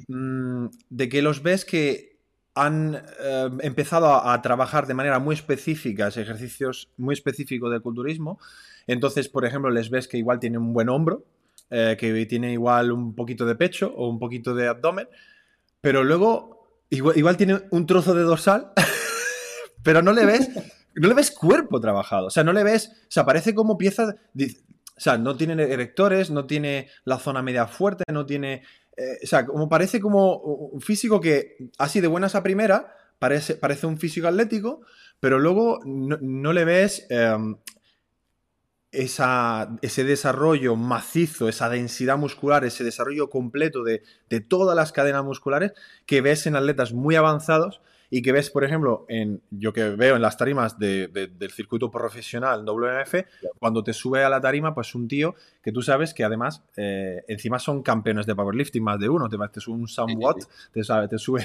mm, 0.08 0.66
de 0.90 1.10
que 1.10 1.22
los 1.22 1.44
ves 1.44 1.66
que 1.66 2.18
han 2.56 2.96
eh, 2.96 3.50
empezado 3.62 4.28
a, 4.28 4.42
trabajar 4.42 4.88
de 4.88 4.94
manera 4.94 5.20
muy 5.20 5.36
específica 5.36 6.08
ejercicios 6.08 6.90
muy 6.98 7.14
específicos 7.14 7.72
del 7.72 7.82
culturismo. 7.82 8.40
Entonces, 8.88 9.30
por 9.30 9.46
ejemplo, 9.46 9.70
les 9.70 9.90
ves 9.90 10.08
que 10.08 10.18
igual 10.18 10.40
tienen 10.40 10.62
un 10.62 10.74
buen 10.74 10.90
hombro, 10.90 11.24
eh, 11.70 11.96
que 12.00 12.26
tiene 12.26 12.52
igual 12.52 12.92
un 12.92 13.16
poquito 13.16 13.46
de 13.46 13.56
pecho 13.56 13.94
o 13.96 14.10
un 14.10 14.20
poquito 14.20 14.56
de 14.56 14.68
abdomen, 14.68 15.08
pero 15.82 16.04
luego 16.04 16.59
igual, 16.90 17.38
tiene 17.38 17.62
un 17.72 17.86
trozo 17.86 18.14
de 18.14 18.24
dorsal 18.24 18.72
pero 19.84 20.02
no 20.02 20.12
le 20.12 20.26
ves, 20.26 20.50
no 20.96 21.08
le 21.08 21.14
ves 21.14 21.32
cuerpo 21.32 21.80
trabajado. 21.80 22.28
O 22.28 22.30
sea, 22.30 22.44
no 22.44 22.54
le 22.54 22.64
ves, 22.64 22.90
o 23.04 23.12
sea, 23.12 23.26
parece 23.26 23.56
como 23.56 23.78
pieza, 23.78 24.16
o 24.38 25.02
sea, 25.02 25.18
no 25.18 25.36
tiene 25.38 25.62
erectores, 25.64 26.30
no 26.30 26.46
tiene 26.46 26.90
la 27.06 27.20
zona 27.20 27.42
media 27.42 27.68
fuerte, 27.68 28.04
no 28.12 28.26
tiene, 28.26 28.64
eh, 28.98 29.20
o 29.24 29.28
sea, 29.28 29.46
como 29.46 29.70
parece 29.70 30.00
como 30.00 30.36
un 30.38 30.82
físico 30.82 31.22
que 31.22 31.56
así 31.78 32.02
de 32.02 32.08
buenas 32.08 32.36
a 32.36 32.44
primera, 32.44 32.94
parece, 33.18 33.56
parece 33.56 33.88
un 33.88 33.98
físico 33.98 34.28
atlético, 34.28 34.82
pero 35.20 35.40
luego 35.40 35.80
no, 35.86 36.54
le 36.54 36.66
ves 36.66 37.06
em, 37.10 37.58
esa, 38.92 39.78
ese 39.82 40.04
desarrollo 40.04 40.76
macizo, 40.76 41.48
esa 41.48 41.70
densidad 41.70 42.18
muscular, 42.18 42.66
ese 42.66 42.84
desarrollo 42.84 43.30
completo 43.30 43.84
de, 43.84 44.02
de, 44.30 44.42
todas 44.42 44.76
las 44.76 44.92
cadenas 44.92 45.24
musculares 45.24 45.74
que 46.06 46.22
ves 46.22 46.48
en 46.48 46.56
atletas 46.56 46.94
muy 46.94 47.16
avanzados 47.16 47.82
y 48.10 48.22
que 48.22 48.32
ves, 48.32 48.50
por 48.50 48.64
ejemplo, 48.64 49.06
en 49.08 49.42
yo 49.52 49.72
que 49.72 49.90
veo 49.90 50.16
en 50.16 50.22
las 50.22 50.38
tarimas 50.38 50.80
del 50.80 51.52
circuito 51.52 51.92
profesional 51.92 52.66
WMF, 52.66 53.26
cuando 53.60 53.84
te 53.84 53.94
sube 53.94 54.24
a 54.24 54.30
la 54.30 54.42
tarima, 54.42 54.74
pues 54.74 54.96
un 54.96 55.08
tío 55.08 55.36
que 55.62 55.72
tú 55.72 55.82
sabes 55.82 56.14
que 56.14 56.24
además 56.24 56.64
eh, 56.76 57.24
encima 57.28 57.60
son 57.60 57.84
campeones 57.84 58.26
de 58.26 58.36
powerlifting 58.36 58.84
más 58.84 59.00
de 59.00 59.10
uno, 59.10 59.30
te, 59.30 59.38
te 59.52 59.60
sube 59.60 59.76
un 59.76 59.88
somewhat, 59.88 60.38
te, 60.72 60.82
te, 60.82 60.84
sube, 60.84 61.44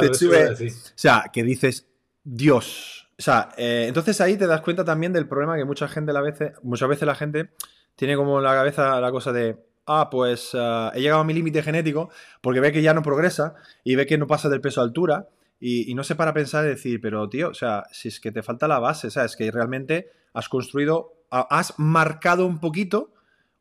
te 0.00 0.14
sube, 0.14 0.52
o 0.52 0.56
sea, 0.94 1.24
que 1.32 1.42
dices, 1.42 1.86
Dios. 2.24 3.05
O 3.18 3.22
sea, 3.22 3.48
eh, 3.56 3.86
entonces 3.88 4.20
ahí 4.20 4.36
te 4.36 4.46
das 4.46 4.60
cuenta 4.60 4.84
también 4.84 5.12
del 5.12 5.26
problema 5.26 5.56
que 5.56 5.64
mucha 5.64 5.88
gente 5.88 6.12
la 6.12 6.20
veces, 6.20 6.52
muchas 6.62 6.88
veces 6.88 7.06
la 7.06 7.14
gente 7.14 7.50
tiene 7.94 8.14
como 8.16 8.38
en 8.38 8.44
la 8.44 8.54
cabeza 8.54 9.00
la 9.00 9.10
cosa 9.10 9.32
de 9.32 9.58
ah, 9.86 10.10
pues 10.10 10.50
eh, 10.52 10.90
he 10.94 11.00
llegado 11.00 11.22
a 11.22 11.24
mi 11.24 11.32
límite 11.32 11.62
genético 11.62 12.10
porque 12.42 12.60
ve 12.60 12.72
que 12.72 12.82
ya 12.82 12.92
no 12.92 13.02
progresa 13.02 13.54
y 13.84 13.94
ve 13.94 14.06
que 14.06 14.18
no 14.18 14.26
pasa 14.26 14.48
del 14.48 14.60
peso 14.60 14.80
a 14.80 14.84
altura 14.84 15.28
y, 15.58 15.94
no 15.94 16.04
sé 16.04 16.14
para 16.14 16.34
pensar 16.34 16.66
y 16.66 16.68
decir, 16.68 17.00
pero 17.00 17.28
tío, 17.30 17.48
o 17.48 17.54
sea, 17.54 17.84
si 17.90 18.08
es 18.08 18.20
que 18.20 18.30
te 18.30 18.42
falta 18.42 18.68
la 18.68 18.78
base, 18.78 19.10
¿sabes? 19.10 19.36
Que 19.36 19.50
realmente 19.50 20.10
has 20.34 20.50
construido, 20.50 21.14
has 21.30 21.78
marcado 21.78 22.44
un 22.44 22.60
poquito 22.60 23.14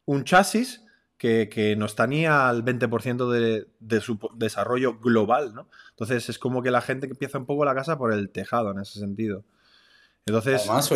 un 0.03 0.25
chasis 0.25 0.84
que, 1.17 1.75
no 1.77 1.86
está 1.86 2.07
ni 2.07 2.25
al 2.25 2.63
20% 2.63 3.29
de, 3.29 3.67
de, 3.79 4.01
su 4.01 4.19
desarrollo 4.36 5.00
global, 5.00 5.53
¿no? 5.53 5.69
Entonces 5.91 6.29
es 6.29 6.39
como 6.39 6.62
que 6.62 6.72
la 6.72 6.81
gente 6.81 7.07
empieza 7.07 7.38
un 7.38 7.45
poco 7.45 7.65
la 7.65 7.75
casa 7.75 7.98
por 7.98 8.13
el 8.13 8.29
tejado 8.29 8.72
en 8.72 8.79
ese 8.79 9.00
sentido. 9.00 9.43
Entonces... 10.25 10.62
Además, 10.62 10.91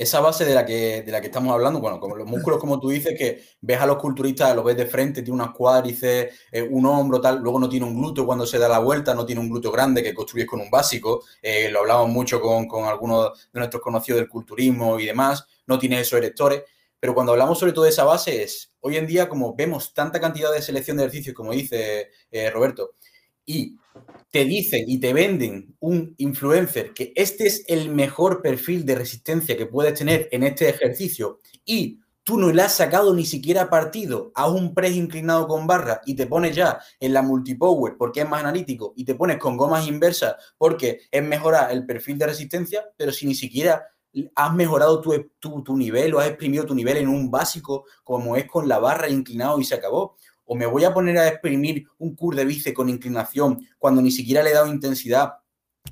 esa 0.00 0.20
base 0.20 0.46
de 0.46 0.54
la 0.54 0.64
que, 0.64 1.02
de 1.02 1.12
la 1.12 1.20
que 1.20 1.26
estamos 1.26 1.52
hablando, 1.52 1.78
bueno, 1.78 2.00
como 2.00 2.16
los 2.16 2.26
músculos, 2.26 2.58
como 2.58 2.80
tú 2.80 2.88
dices, 2.88 3.14
que 3.18 3.44
ves 3.60 3.78
a 3.82 3.84
los 3.84 3.98
culturistas, 3.98 4.56
los 4.56 4.64
ves 4.64 4.78
de 4.78 4.86
frente, 4.86 5.20
tiene 5.20 5.34
unas 5.34 5.54
cuádriceps, 5.54 6.34
eh, 6.50 6.62
un 6.62 6.86
hombro, 6.86 7.20
tal, 7.20 7.40
luego 7.40 7.60
no 7.60 7.68
tiene 7.68 7.84
un 7.84 8.00
glúteo 8.00 8.24
cuando 8.24 8.46
se 8.46 8.58
da 8.58 8.66
la 8.66 8.78
vuelta, 8.78 9.14
no 9.14 9.26
tiene 9.26 9.42
un 9.42 9.50
glúteo 9.50 9.70
grande 9.70 10.02
que 10.02 10.14
construyes 10.14 10.48
con 10.48 10.58
un 10.58 10.70
básico, 10.70 11.22
eh, 11.42 11.68
lo 11.70 11.80
hablamos 11.80 12.08
mucho 12.08 12.40
con, 12.40 12.66
con, 12.66 12.86
algunos 12.86 13.50
de 13.52 13.60
nuestros 13.60 13.82
conocidos 13.82 14.22
del 14.22 14.30
culturismo 14.30 14.98
y 14.98 15.04
demás, 15.04 15.46
no 15.66 15.78
tiene 15.78 16.00
esos 16.00 16.16
erectores, 16.16 16.62
pero 17.00 17.14
cuando 17.14 17.32
hablamos 17.32 17.58
sobre 17.58 17.72
todo 17.72 17.84
de 17.84 17.90
esa 17.90 18.04
base 18.04 18.42
es, 18.42 18.72
hoy 18.80 18.96
en 18.96 19.06
día 19.06 19.28
como 19.28 19.54
vemos 19.56 19.94
tanta 19.94 20.20
cantidad 20.20 20.52
de 20.52 20.62
selección 20.62 20.98
de 20.98 21.04
ejercicios, 21.04 21.34
como 21.34 21.52
dice 21.52 22.10
eh, 22.30 22.50
Roberto, 22.50 22.92
y 23.46 23.76
te 24.30 24.44
dicen 24.44 24.84
y 24.86 24.98
te 24.98 25.12
venden 25.12 25.74
un 25.80 26.14
influencer 26.18 26.92
que 26.92 27.12
este 27.16 27.46
es 27.46 27.64
el 27.66 27.88
mejor 27.88 28.42
perfil 28.42 28.84
de 28.84 28.94
resistencia 28.94 29.56
que 29.56 29.66
puedes 29.66 29.98
tener 29.98 30.28
en 30.30 30.44
este 30.44 30.68
ejercicio 30.68 31.40
y 31.64 31.98
tú 32.22 32.38
no 32.38 32.52
le 32.52 32.62
has 32.62 32.74
sacado 32.74 33.12
ni 33.14 33.24
siquiera 33.24 33.70
partido 33.70 34.30
a 34.34 34.48
un 34.48 34.74
press 34.74 34.94
inclinado 34.94 35.48
con 35.48 35.66
barra 35.66 36.00
y 36.06 36.14
te 36.14 36.26
pones 36.26 36.54
ya 36.54 36.78
en 37.00 37.12
la 37.12 37.22
multipower 37.22 37.96
porque 37.98 38.20
es 38.20 38.28
más 38.28 38.40
analítico 38.40 38.92
y 38.94 39.04
te 39.04 39.14
pones 39.14 39.38
con 39.38 39.56
gomas 39.56 39.88
inversas 39.88 40.36
porque 40.56 41.00
es 41.10 41.22
mejorar 41.24 41.72
el 41.72 41.86
perfil 41.86 42.18
de 42.18 42.26
resistencia, 42.26 42.84
pero 42.96 43.10
si 43.10 43.26
ni 43.26 43.34
siquiera 43.34 43.88
has 44.34 44.54
mejorado 44.54 45.00
tu, 45.00 45.62
tu 45.62 45.76
nivel 45.76 46.14
o 46.14 46.18
has 46.18 46.28
exprimido 46.28 46.66
tu 46.66 46.74
nivel 46.74 46.96
en 46.96 47.08
un 47.08 47.30
básico 47.30 47.84
como 48.02 48.36
es 48.36 48.46
con 48.46 48.68
la 48.68 48.78
barra 48.78 49.08
inclinado 49.08 49.60
y 49.60 49.64
se 49.64 49.74
acabó 49.74 50.16
o 50.44 50.56
me 50.56 50.66
voy 50.66 50.82
a 50.82 50.92
poner 50.92 51.16
a 51.16 51.28
exprimir 51.28 51.86
un 51.98 52.16
cur 52.16 52.34
de 52.34 52.44
bíceps 52.44 52.74
con 52.74 52.88
inclinación 52.88 53.64
cuando 53.78 54.02
ni 54.02 54.10
siquiera 54.10 54.42
le 54.42 54.50
he 54.50 54.54
dado 54.54 54.66
intensidad 54.66 55.34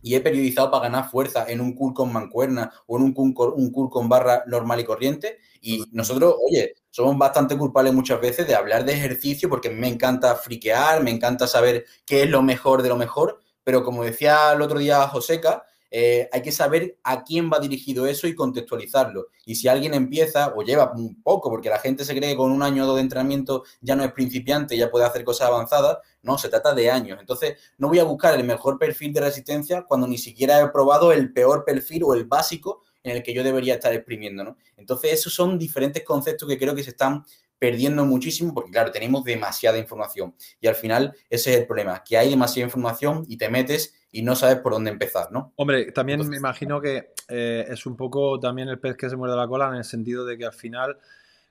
y 0.02 0.14
he 0.14 0.20
periodizado 0.20 0.70
para 0.70 0.84
ganar 0.84 1.10
fuerza 1.10 1.46
en 1.48 1.60
un 1.60 1.74
cur 1.74 1.94
con 1.94 2.12
mancuerna 2.12 2.72
o 2.86 2.96
en 2.96 3.04
un 3.04 3.12
cur, 3.12 3.54
un 3.56 3.70
con 3.70 4.08
barra 4.08 4.44
normal 4.46 4.80
y 4.80 4.84
corriente. 4.84 5.38
Y 5.60 5.84
nosotros, 5.92 6.34
oye, 6.44 6.74
somos 6.90 7.16
bastante 7.16 7.56
culpables 7.56 7.94
muchas 7.94 8.20
veces 8.20 8.46
de 8.46 8.54
hablar 8.54 8.84
de 8.84 8.94
ejercicio 8.94 9.48
porque 9.48 9.70
me 9.70 9.88
encanta 9.88 10.34
friquear, 10.34 11.02
me 11.02 11.10
encanta 11.10 11.46
saber 11.46 11.84
qué 12.04 12.24
es 12.24 12.30
lo 12.30 12.42
mejor 12.42 12.82
de 12.82 12.88
lo 12.88 12.96
mejor, 12.96 13.40
pero 13.64 13.84
como 13.84 14.04
decía 14.04 14.52
el 14.52 14.62
otro 14.62 14.78
día 14.78 15.06
Joseca, 15.08 15.64
eh, 15.90 16.28
hay 16.32 16.42
que 16.42 16.52
saber 16.52 16.98
a 17.02 17.24
quién 17.24 17.50
va 17.50 17.60
dirigido 17.60 18.06
eso 18.06 18.26
y 18.26 18.34
contextualizarlo. 18.34 19.28
Y 19.46 19.54
si 19.54 19.68
alguien 19.68 19.94
empieza 19.94 20.52
o 20.54 20.62
lleva 20.62 20.92
un 20.94 21.22
poco, 21.22 21.50
porque 21.50 21.70
la 21.70 21.78
gente 21.78 22.04
se 22.04 22.14
cree 22.14 22.30
que 22.30 22.36
con 22.36 22.50
un 22.50 22.62
año 22.62 22.84
o 22.84 22.86
dos 22.86 22.96
de 22.96 23.02
entrenamiento 23.02 23.64
ya 23.80 23.96
no 23.96 24.04
es 24.04 24.12
principiante, 24.12 24.76
ya 24.76 24.90
puede 24.90 25.06
hacer 25.06 25.24
cosas 25.24 25.48
avanzadas, 25.48 25.98
no, 26.22 26.36
se 26.36 26.48
trata 26.48 26.74
de 26.74 26.90
años. 26.90 27.18
Entonces, 27.20 27.56
no 27.78 27.88
voy 27.88 27.98
a 27.98 28.04
buscar 28.04 28.38
el 28.38 28.44
mejor 28.44 28.78
perfil 28.78 29.12
de 29.12 29.20
resistencia 29.20 29.82
cuando 29.82 30.06
ni 30.06 30.18
siquiera 30.18 30.60
he 30.60 30.68
probado 30.68 31.12
el 31.12 31.32
peor 31.32 31.64
perfil 31.64 32.04
o 32.04 32.14
el 32.14 32.24
básico 32.24 32.82
en 33.02 33.16
el 33.16 33.22
que 33.22 33.32
yo 33.32 33.42
debería 33.42 33.74
estar 33.74 33.92
exprimiendo, 33.92 34.44
¿no? 34.44 34.56
Entonces, 34.76 35.12
esos 35.12 35.32
son 35.32 35.58
diferentes 35.58 36.04
conceptos 36.04 36.48
que 36.48 36.58
creo 36.58 36.74
que 36.74 36.82
se 36.82 36.90
están 36.90 37.24
perdiendo 37.58 38.04
muchísimo 38.04 38.54
porque, 38.54 38.70
claro, 38.70 38.90
tenemos 38.90 39.24
demasiada 39.24 39.78
información. 39.78 40.34
Y 40.60 40.66
al 40.66 40.74
final, 40.74 41.14
ese 41.28 41.52
es 41.52 41.60
el 41.60 41.66
problema, 41.66 42.02
que 42.04 42.16
hay 42.16 42.30
demasiada 42.30 42.66
información 42.66 43.24
y 43.28 43.36
te 43.36 43.48
metes 43.48 43.94
y 44.10 44.22
no 44.22 44.36
sabes 44.36 44.56
por 44.58 44.72
dónde 44.72 44.90
empezar, 44.90 45.30
¿no? 45.32 45.52
Hombre, 45.56 45.92
también 45.92 46.26
me 46.28 46.36
imagino 46.36 46.80
que 46.80 47.12
eh, 47.28 47.66
es 47.68 47.84
un 47.86 47.96
poco 47.96 48.40
también 48.40 48.68
el 48.68 48.78
pez 48.78 48.96
que 48.96 49.10
se 49.10 49.16
muerde 49.16 49.36
la 49.36 49.48
cola 49.48 49.68
en 49.68 49.74
el 49.74 49.84
sentido 49.84 50.24
de 50.24 50.38
que 50.38 50.46
al 50.46 50.52
final, 50.52 50.98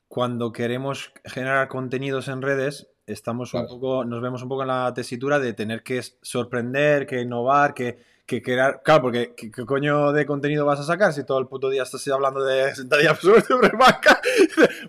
cuando 0.08 0.52
queremos 0.52 1.14
generar 1.26 1.68
contenidos 1.68 2.28
en 2.30 2.42
redes, 2.42 2.88
estamos 3.06 3.54
un 3.54 3.68
poco, 3.68 4.04
nos 4.06 4.22
vemos 4.22 4.42
un 4.42 4.50
poco 4.50 4.64
en 4.64 4.70
la 4.70 4.94
tesitura 4.94 5.40
de 5.40 5.54
tener 5.54 5.84
que 5.84 6.02
sorprender, 6.22 7.06
que 7.06 7.22
innovar, 7.22 7.74
que 7.74 8.00
que 8.28 8.42
crear. 8.42 8.82
Claro, 8.84 9.04
porque 9.04 9.34
¿qué, 9.36 9.50
coño 9.66 10.12
de 10.12 10.26
contenido 10.26 10.66
vas 10.66 10.82
a 10.82 10.84
sacar 10.84 11.14
si 11.14 11.24
todo 11.24 11.40
el 11.40 11.48
puto 11.48 11.70
día 11.70 11.84
estás 11.84 12.06
hablando 12.10 12.44
de 12.44 12.76
sentadillas 12.76 13.18
sobre 13.22 13.72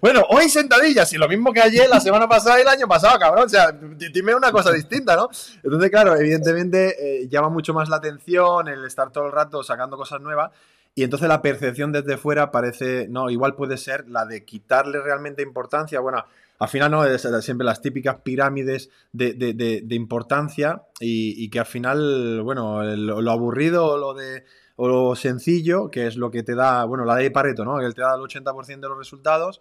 bueno, 0.03 0.25
hoy 0.29 0.49
sentadillas, 0.49 1.11
y 1.13 1.19
lo 1.19 1.29
mismo 1.29 1.53
que 1.53 1.63
ayer, 1.63 1.89
la 1.89 2.01
semana 2.01 2.29
pasada 2.29 2.59
y 2.59 2.63
el 2.63 2.69
año 2.69 2.89
pasado, 2.89 3.17
cabrón. 3.19 3.47
O 3.47 3.49
sea, 3.49 3.71
dime 3.71 4.35
una 4.35 4.51
cosa 4.51 4.73
distinta, 4.73 5.15
¿no? 5.15 5.31
Entonces, 5.63 5.89
claro, 5.89 6.17
evidentemente 6.17 7.23
eh, 7.23 7.29
llama 7.29 7.49
mucho 7.49 7.73
más 7.73 7.89
la 7.89 7.97
atención 7.97 8.67
el 8.67 8.85
estar 8.85 9.13
todo 9.13 9.27
el 9.27 9.33
rato 9.33 9.63
sacando 9.63 9.97
cosas 9.97 10.21
nuevas. 10.21 10.51
Y 10.97 11.05
entonces 11.05 11.29
la 11.29 11.41
percepción 11.41 11.93
desde 11.93 12.17
fuera 12.17 12.51
parece, 12.51 13.07
no, 13.09 13.31
igual 13.31 13.55
puede 13.55 13.77
ser 13.77 14.09
la 14.09 14.27
de 14.27 14.45
quitarle 14.45 15.01
realmente 15.01 15.43
importancia. 15.43 16.01
Bueno, 16.01 16.25
al 16.59 16.69
final 16.69 16.91
no, 16.91 17.05
es 17.05 17.29
siempre 17.41 17.65
las 17.65 17.81
típicas 17.81 18.21
pirámides 18.23 18.91
de, 19.13 19.87
importancia 19.91 20.83
y, 21.01 21.49
que 21.51 21.61
al 21.61 21.67
final, 21.67 22.43
bueno, 22.43 22.83
lo 22.85 23.31
aburrido 23.31 23.87
o 23.87 23.99
lo 23.99 24.15
de 24.15 24.45
lo 24.77 25.17
sencillo, 25.17 25.91
que 25.91 26.07
es 26.07 26.17
lo 26.17 26.31
que 26.31 26.43
te 26.43 26.55
da, 26.55 26.85
bueno, 26.85 27.05
la 27.05 27.17
de 27.17 27.31
Pareto, 27.31 27.65
¿no? 27.65 27.79
Que 27.79 27.91
te 27.93 28.01
da 28.01 28.15
el 28.15 28.21
80% 28.21 28.81
de 28.81 28.89
los 28.89 28.99
resultados. 28.99 29.61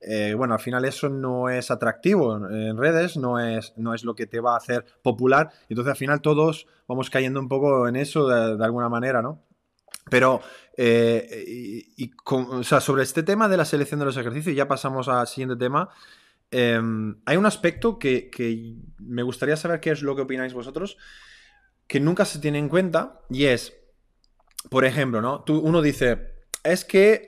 Eh, 0.00 0.34
bueno, 0.36 0.54
al 0.54 0.60
final 0.60 0.84
eso 0.84 1.08
no 1.08 1.48
es 1.48 1.70
atractivo 1.70 2.36
en 2.36 2.76
redes, 2.76 3.16
no 3.16 3.38
es, 3.38 3.72
no 3.76 3.94
es 3.94 4.04
lo 4.04 4.14
que 4.14 4.26
te 4.26 4.40
va 4.40 4.54
a 4.54 4.58
hacer 4.58 4.84
popular. 5.02 5.50
Entonces 5.68 5.90
al 5.90 5.96
final 5.96 6.20
todos 6.20 6.66
vamos 6.86 7.10
cayendo 7.10 7.40
un 7.40 7.48
poco 7.48 7.88
en 7.88 7.96
eso 7.96 8.28
de, 8.28 8.64
alguna 8.64 8.88
manera, 8.88 9.22
¿no? 9.22 9.42
Pero, 10.08 10.40
eh, 10.76 11.86
y, 11.96 12.12
o 12.24 12.62
sea, 12.62 12.80
sobre 12.80 13.02
este 13.02 13.22
tema 13.22 13.48
de 13.48 13.56
la 13.56 13.64
selección 13.64 13.98
de 13.98 14.06
los 14.06 14.16
ejercicios, 14.16 14.54
ya 14.54 14.68
pasamos 14.68 15.08
al 15.08 15.26
siguiente 15.26 15.56
tema, 15.56 15.88
Em, 16.50 17.20
hay 17.24 17.36
un 17.36 17.46
aspecto 17.46 17.98
que, 17.98 18.30
me 18.98 19.22
gustaría 19.22 19.56
saber 19.56 19.80
qué 19.80 19.90
es 19.90 20.02
lo 20.02 20.14
que 20.14 20.22
opináis 20.22 20.54
vosotros, 20.54 20.96
que 21.86 22.00
nunca 22.00 22.24
se 22.24 22.38
tiene 22.38 22.58
en 22.58 22.68
cuenta, 22.68 23.20
y 23.30 23.44
es, 23.44 23.76
por 24.70 24.84
ejemplo, 24.84 25.20
¿no? 25.20 25.44
uno 25.48 25.82
dice, 25.82 26.34
es 26.64 26.84
que 26.84 27.24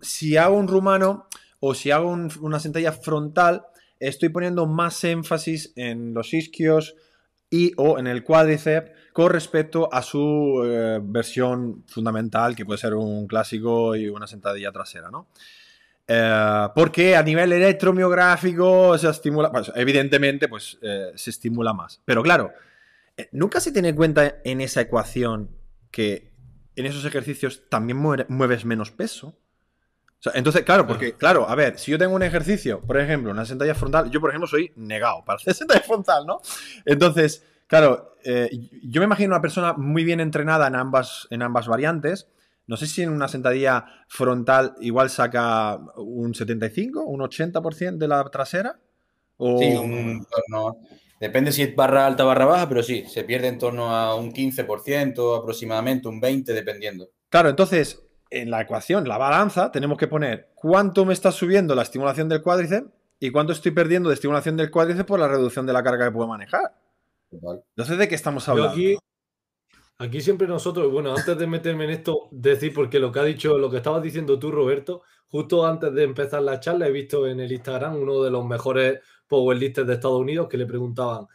si 0.00 0.36
hago 0.36 0.56
un 0.56 0.68
rumano 0.68 1.28
o 1.60 1.74
si 1.74 1.90
hago 1.90 2.08
una 2.40 2.60
sentadilla 2.60 2.92
frontal, 2.92 3.64
estoy 3.98 4.28
poniendo 4.28 4.66
más 4.66 5.02
énfasis 5.04 5.72
en 5.76 6.14
los 6.14 6.34
isquios 6.34 6.94
y 7.50 7.72
o 7.76 7.98
en 7.98 8.06
el 8.06 8.24
cuádriceps 8.24 8.90
con 9.12 9.30
respecto 9.30 9.88
a 9.92 10.02
su 10.02 10.62
eh, 10.64 10.98
versión 11.02 11.84
fundamental, 11.86 12.56
que 12.56 12.66
puede 12.66 12.78
ser 12.78 12.94
un 12.94 13.26
clásico 13.26 13.94
y 13.94 14.08
una 14.08 14.26
sentadilla 14.26 14.72
trasera, 14.72 15.10
¿no? 15.10 15.28
Eh, 16.06 16.68
porque 16.74 17.16
a 17.16 17.22
nivel 17.22 17.52
electromiográfico 17.52 18.96
se 18.98 19.08
estimula, 19.08 19.50
pues, 19.50 19.72
evidentemente, 19.74 20.48
pues 20.48 20.78
eh, 20.82 21.12
se 21.14 21.30
estimula 21.30 21.72
más. 21.72 22.00
Pero 22.04 22.22
claro, 22.22 22.52
eh, 23.16 23.28
nunca 23.32 23.60
se 23.60 23.72
tiene 23.72 23.90
en 23.90 23.96
cuenta 23.96 24.36
en 24.44 24.60
esa 24.60 24.82
ecuación 24.82 25.50
que 25.90 26.32
en 26.76 26.86
esos 26.86 27.04
ejercicios 27.04 27.62
también 27.68 27.98
mueves 27.98 28.64
menos 28.64 28.90
peso. 28.90 29.38
entonces, 30.34 30.62
claro, 30.62 30.86
porque, 30.86 31.14
claro, 31.14 31.48
a 31.48 31.54
ver, 31.54 31.78
si 31.78 31.92
yo 31.92 31.98
tengo 31.98 32.14
un 32.14 32.22
ejercicio, 32.22 32.80
por 32.80 32.98
ejemplo, 32.98 33.30
una 33.30 33.44
sentadilla 33.44 33.74
frontal, 33.74 34.10
yo, 34.10 34.20
por 34.20 34.30
ejemplo, 34.30 34.48
soy 34.48 34.72
negado 34.76 35.24
para 35.24 35.36
hacer 35.36 35.54
sentadilla 35.54 35.86
frontal, 35.86 36.26
¿no? 36.26 36.40
Entonces, 36.84 37.44
claro, 37.66 38.16
yo 38.24 39.00
me 39.00 39.04
imagino 39.04 39.34
una 39.34 39.42
persona 39.42 39.74
muy 39.74 40.02
bien 40.02 40.20
entrenada 40.20 40.66
en 40.66 40.74
ambas, 40.74 41.28
en 41.30 41.42
ambas 41.42 41.68
variantes 41.68 42.26
no 42.66 42.76
sé 42.76 42.86
si 42.86 43.02
en 43.02 43.10
una 43.10 43.28
sentadilla 43.28 43.84
frontal 44.08 44.74
igual 44.80 45.10
saca 45.10 45.78
un 45.96 46.34
75, 46.34 47.02
un 47.02 47.20
80% 47.20 47.98
de 47.98 48.08
la 48.08 48.24
trasera. 48.24 48.78
O... 49.36 49.58
Sí, 49.58 49.74
un 49.76 50.26
Depende 51.20 51.52
si 51.52 51.62
es 51.62 51.74
barra 51.74 52.06
alta 52.06 52.24
o 52.24 52.26
barra 52.26 52.44
baja, 52.44 52.68
pero 52.68 52.82
sí, 52.82 53.04
se 53.08 53.24
pierde 53.24 53.48
en 53.48 53.58
torno 53.58 53.94
a 53.94 54.14
un 54.14 54.32
15% 54.32 55.38
aproximadamente, 55.38 56.08
un 56.08 56.20
20% 56.20 56.44
dependiendo. 56.52 57.08
Claro, 57.30 57.48
entonces, 57.48 58.02
en 58.30 58.50
la 58.50 58.60
ecuación, 58.60 59.08
la 59.08 59.16
balanza, 59.16 59.70
tenemos 59.70 59.96
que 59.96 60.08
poner 60.08 60.50
cuánto 60.54 61.06
me 61.06 61.14
está 61.14 61.32
subiendo 61.32 61.74
la 61.74 61.82
estimulación 61.82 62.28
del 62.28 62.42
cuádriceps 62.42 62.90
y 63.20 63.30
cuánto 63.30 63.52
estoy 63.52 63.70
perdiendo 63.70 64.10
de 64.10 64.16
estimulación 64.16 64.56
del 64.56 64.70
cuádriceps 64.70 65.06
por 65.06 65.20
la 65.20 65.28
reducción 65.28 65.64
de 65.64 65.72
la 65.72 65.82
carga 65.82 66.06
que 66.06 66.12
puedo 66.12 66.28
manejar. 66.28 66.74
Entonces, 67.32 67.96
¿de 67.96 68.08
qué 68.08 68.14
estamos 68.14 68.48
hablando? 68.48 68.72
Aquí 68.72 68.98
siempre 70.20 70.46
nosotros, 70.46 70.90
bueno, 70.90 71.14
antes 71.14 71.36
de 71.36 71.46
meterme 71.46 71.84
en 71.84 71.90
esto, 71.90 72.28
decir, 72.30 72.72
porque 72.74 72.98
lo 72.98 73.12
que 73.12 73.20
ha 73.20 73.24
dicho, 73.24 73.58
lo 73.58 73.70
que 73.70 73.78
estabas 73.78 74.02
diciendo 74.02 74.38
tú, 74.38 74.50
Roberto, 74.50 75.02
justo 75.28 75.66
antes 75.66 75.92
de 75.92 76.04
empezar 76.04 76.42
la 76.42 76.60
charla, 76.60 76.88
he 76.88 76.92
visto 76.92 77.26
en 77.26 77.40
el 77.40 77.52
Instagram 77.52 77.96
uno 77.96 78.22
de 78.22 78.30
los 78.30 78.44
mejores 78.44 79.00
powerlifters 79.26 79.86
de 79.86 79.94
Estados 79.94 80.20
Unidos 80.20 80.48
que 80.48 80.56
le 80.56 80.66
preguntaban 80.66 81.26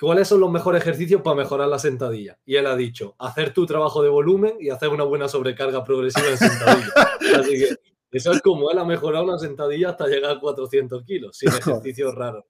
cuáles 0.00 0.28
son 0.28 0.40
los 0.40 0.50
mejores 0.50 0.82
ejercicios 0.82 1.20
para 1.22 1.36
mejorar 1.36 1.68
la 1.68 1.78
sentadilla. 1.78 2.38
Y 2.46 2.56
él 2.56 2.66
ha 2.66 2.76
dicho, 2.76 3.14
hacer 3.18 3.52
tu 3.52 3.66
trabajo 3.66 4.02
de 4.02 4.08
volumen 4.08 4.54
y 4.58 4.70
hacer 4.70 4.88
una 4.88 5.04
buena 5.04 5.28
sobrecarga 5.28 5.84
progresiva 5.84 6.28
en 6.28 6.38
sentadilla. 6.38 6.92
Así 7.38 7.58
que 7.58 7.76
eso 8.10 8.32
es 8.32 8.40
como 8.40 8.70
él 8.70 8.78
ha 8.78 8.84
mejorado 8.84 9.24
una 9.24 9.38
sentadilla 9.38 9.90
hasta 9.90 10.06
llegar 10.06 10.32
a 10.32 10.40
400 10.40 11.04
kilos, 11.04 11.36
sin 11.36 11.48
ejercicios 11.58 12.14
raros. 12.14 12.44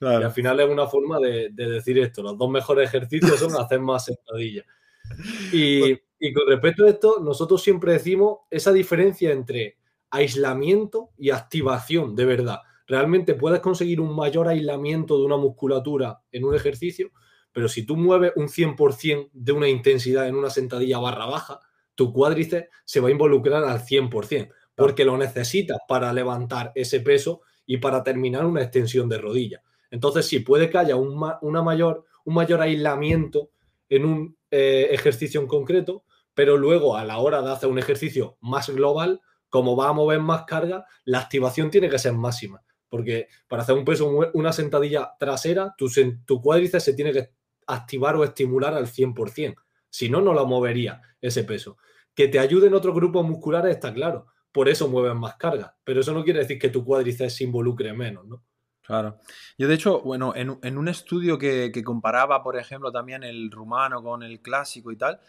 Y 0.00 0.06
al 0.06 0.32
final 0.32 0.60
es 0.60 0.68
una 0.68 0.86
forma 0.86 1.18
de, 1.18 1.50
de 1.52 1.70
decir 1.70 1.98
esto, 1.98 2.22
los 2.22 2.36
dos 2.36 2.50
mejores 2.50 2.88
ejercicios 2.88 3.38
son 3.38 3.56
hacer 3.56 3.80
más 3.80 4.04
sentadillas. 4.04 4.66
Y, 5.52 6.32
con 6.32 6.48
respecto 6.48 6.84
a 6.84 6.88
esto, 6.88 7.20
nosotros 7.20 7.62
siempre 7.62 7.92
decimos 7.92 8.38
esa 8.50 8.72
diferencia 8.72 9.30
entre 9.30 9.76
aislamiento 10.10 11.10
y 11.18 11.30
activación 11.30 12.14
de 12.14 12.24
verdad. 12.24 12.60
Realmente 12.86 13.34
puedes 13.34 13.60
conseguir 13.60 14.00
un 14.00 14.14
mayor 14.16 14.48
aislamiento 14.48 15.18
de 15.18 15.24
una 15.26 15.36
musculatura 15.36 16.22
en 16.32 16.44
un 16.44 16.54
ejercicio, 16.54 17.10
pero 17.52 17.68
si 17.68 17.84
tú 17.84 17.96
mueves 17.96 18.32
un 18.36 18.48
100% 18.48 19.30
de 19.32 19.52
una 19.52 19.68
intensidad 19.68 20.26
en 20.26 20.36
una 20.36 20.48
sentadilla 20.48 20.98
barra 20.98 21.26
baja, 21.26 21.60
tu 21.94 22.12
cuádriceps 22.12 22.68
se 22.84 23.00
va 23.00 23.08
a 23.08 23.12
involucrar 23.12 23.64
al 23.64 23.80
100%, 23.80 24.48
porque 24.74 25.04
lo 25.04 25.18
necesitas 25.18 25.78
para 25.86 26.12
levantar 26.12 26.72
ese 26.74 27.00
peso 27.00 27.42
y 27.66 27.78
para 27.78 28.02
terminar 28.02 28.46
una 28.46 28.62
extensión 28.62 29.08
de 29.08 29.18
rodilla. 29.18 29.62
Entonces, 29.90 30.26
sí, 30.26 30.40
puede 30.40 30.70
que 30.70 30.78
haya 30.78 30.96
un, 30.96 31.22
una 31.42 31.62
mayor, 31.62 32.04
un 32.24 32.34
mayor 32.34 32.60
aislamiento 32.60 33.50
en 33.88 34.04
un 34.04 34.36
eh, 34.56 34.94
ejercicio 34.94 35.40
en 35.40 35.48
concreto, 35.48 36.04
pero 36.32 36.56
luego 36.56 36.96
a 36.96 37.04
la 37.04 37.18
hora 37.18 37.42
de 37.42 37.50
hacer 37.50 37.68
un 37.68 37.80
ejercicio 37.80 38.38
más 38.40 38.70
global, 38.70 39.20
como 39.48 39.74
va 39.74 39.88
a 39.88 39.92
mover 39.92 40.20
más 40.20 40.44
carga, 40.44 40.86
la 41.04 41.18
activación 41.18 41.72
tiene 41.72 41.90
que 41.90 41.98
ser 41.98 42.12
máxima. 42.12 42.62
Porque 42.88 43.26
para 43.48 43.62
hacer 43.62 43.74
un 43.74 43.84
peso, 43.84 44.08
una 44.32 44.52
sentadilla 44.52 45.10
trasera, 45.18 45.74
tu, 45.76 45.90
tu 46.24 46.40
cuádriceps 46.40 46.84
se 46.84 46.94
tiene 46.94 47.10
que 47.10 47.30
activar 47.66 48.14
o 48.14 48.22
estimular 48.22 48.74
al 48.74 48.86
100%. 48.86 49.56
Si 49.90 50.08
no, 50.08 50.20
no 50.20 50.32
la 50.32 50.44
movería 50.44 51.02
ese 51.20 51.42
peso. 51.42 51.76
Que 52.14 52.28
te 52.28 52.38
ayuden 52.38 52.74
otros 52.74 52.94
grupos 52.94 53.26
musculares 53.26 53.74
está 53.74 53.92
claro. 53.92 54.26
Por 54.52 54.68
eso 54.68 54.86
mueven 54.86 55.16
más 55.16 55.34
carga. 55.34 55.76
Pero 55.82 56.00
eso 56.00 56.12
no 56.12 56.22
quiere 56.22 56.38
decir 56.38 56.60
que 56.60 56.68
tu 56.68 56.84
cuádriceps 56.84 57.34
se 57.34 57.42
involucre 57.42 57.92
menos, 57.92 58.24
¿no? 58.28 58.44
Claro. 58.84 59.18
Yo, 59.56 59.66
de 59.66 59.74
hecho, 59.74 60.02
bueno, 60.02 60.34
en, 60.36 60.78
un 60.78 60.88
estudio 60.88 61.38
que, 61.38 61.72
comparaba, 61.82 62.42
por 62.42 62.56
ejemplo, 62.56 62.92
también 62.92 63.22
el 63.22 63.50
rumano 63.50 64.02
con 64.02 64.22
el 64.22 64.40
clásico 64.40 64.92
y 64.92 64.96
tal, 64.96 65.20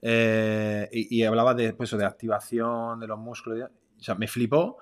eh, 0.00 0.88
y, 0.92 1.22
hablaba 1.24 1.54
de, 1.54 1.72
pues, 1.72 1.90
de 1.90 2.04
activación 2.04 3.00
de 3.00 3.08
los 3.08 3.18
músculos, 3.18 3.68
o 3.98 4.02
sea, 4.02 4.14
me 4.14 4.28
flipó 4.28 4.78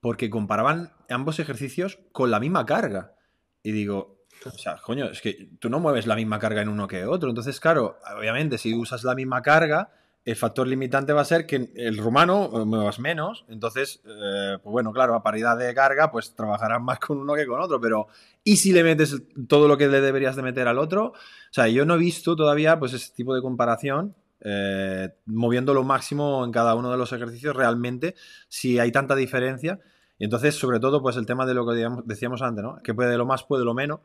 porque 0.00 0.28
comparaban 0.28 0.92
ambos 1.08 1.38
ejercicios 1.38 2.00
con 2.12 2.30
la 2.30 2.40
misma 2.40 2.66
carga. 2.66 3.14
Y 3.62 3.70
digo, 3.70 4.18
o 4.44 4.50
sea, 4.50 4.76
coño, 4.78 5.06
es 5.06 5.20
que 5.20 5.50
tú 5.60 5.70
no 5.70 5.78
mueves 5.78 6.06
la 6.06 6.16
misma 6.16 6.38
carga 6.38 6.62
en 6.62 6.68
uno 6.68 6.88
que 6.88 7.04
otro. 7.06 7.28
Entonces, 7.28 7.60
claro, 7.60 7.98
obviamente, 8.16 8.58
si 8.58 8.74
usas 8.74 9.04
la 9.04 9.14
misma 9.14 9.40
carga, 9.42 9.90
el 10.28 10.36
factor 10.36 10.68
limitante 10.68 11.14
va 11.14 11.22
a 11.22 11.24
ser 11.24 11.46
que 11.46 11.70
el 11.74 11.96
rumano 11.96 12.50
eh, 12.52 12.64
muevas 12.66 12.98
menos, 12.98 13.46
entonces, 13.48 14.02
eh, 14.04 14.58
pues 14.62 14.70
bueno, 14.70 14.92
claro, 14.92 15.14
a 15.14 15.22
paridad 15.22 15.56
de 15.56 15.72
carga, 15.74 16.10
pues 16.10 16.34
trabajarás 16.34 16.82
más 16.82 16.98
con 16.98 17.16
uno 17.16 17.32
que 17.32 17.46
con 17.46 17.62
otro, 17.62 17.80
pero 17.80 18.08
¿y 18.44 18.58
si 18.58 18.72
le 18.72 18.84
metes 18.84 19.22
todo 19.48 19.68
lo 19.68 19.78
que 19.78 19.88
le 19.88 20.02
deberías 20.02 20.36
de 20.36 20.42
meter 20.42 20.68
al 20.68 20.78
otro? 20.78 21.06
O 21.06 21.14
sea, 21.50 21.66
yo 21.68 21.86
no 21.86 21.94
he 21.94 21.98
visto 21.98 22.36
todavía 22.36 22.78
pues 22.78 22.92
ese 22.92 23.10
tipo 23.14 23.34
de 23.34 23.40
comparación, 23.40 24.14
eh, 24.42 25.14
moviendo 25.24 25.72
lo 25.72 25.82
máximo 25.82 26.44
en 26.44 26.52
cada 26.52 26.74
uno 26.74 26.90
de 26.90 26.98
los 26.98 27.10
ejercicios 27.14 27.56
realmente, 27.56 28.14
si 28.48 28.78
hay 28.78 28.92
tanta 28.92 29.14
diferencia. 29.14 29.80
Y 30.18 30.24
entonces, 30.24 30.54
sobre 30.56 30.78
todo, 30.78 31.00
pues 31.00 31.16
el 31.16 31.24
tema 31.24 31.46
de 31.46 31.54
lo 31.54 31.66
que 31.66 31.88
decíamos 32.04 32.42
antes, 32.42 32.62
¿no? 32.62 32.82
Que 32.82 32.92
puede 32.92 33.16
lo 33.16 33.24
más, 33.24 33.44
puede 33.44 33.64
lo 33.64 33.72
menos. 33.72 34.00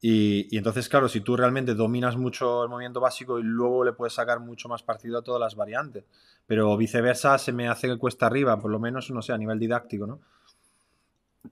Y, 0.00 0.56
entonces, 0.56 0.88
claro, 0.88 1.08
si 1.08 1.20
tú 1.20 1.36
realmente 1.36 1.74
dominas 1.74 2.16
mucho 2.16 2.62
el 2.62 2.68
movimiento 2.68 3.00
básico 3.00 3.38
y 3.38 3.42
luego 3.42 3.84
le 3.84 3.92
puedes 3.92 4.14
sacar 4.14 4.38
mucho 4.38 4.68
más 4.68 4.82
partido 4.82 5.18
a 5.18 5.22
todas 5.22 5.40
las 5.40 5.56
variantes. 5.56 6.04
Pero 6.46 6.76
viceversa 6.76 7.36
se 7.38 7.52
me 7.52 7.68
hace 7.68 7.88
que 7.88 7.98
cuesta 7.98 8.26
arriba, 8.26 8.58
por 8.58 8.70
lo 8.70 8.78
menos, 8.78 9.10
no 9.10 9.22
sé, 9.22 9.32
a 9.32 9.38
nivel 9.38 9.58
didáctico, 9.58 10.06
¿no? 10.06 10.20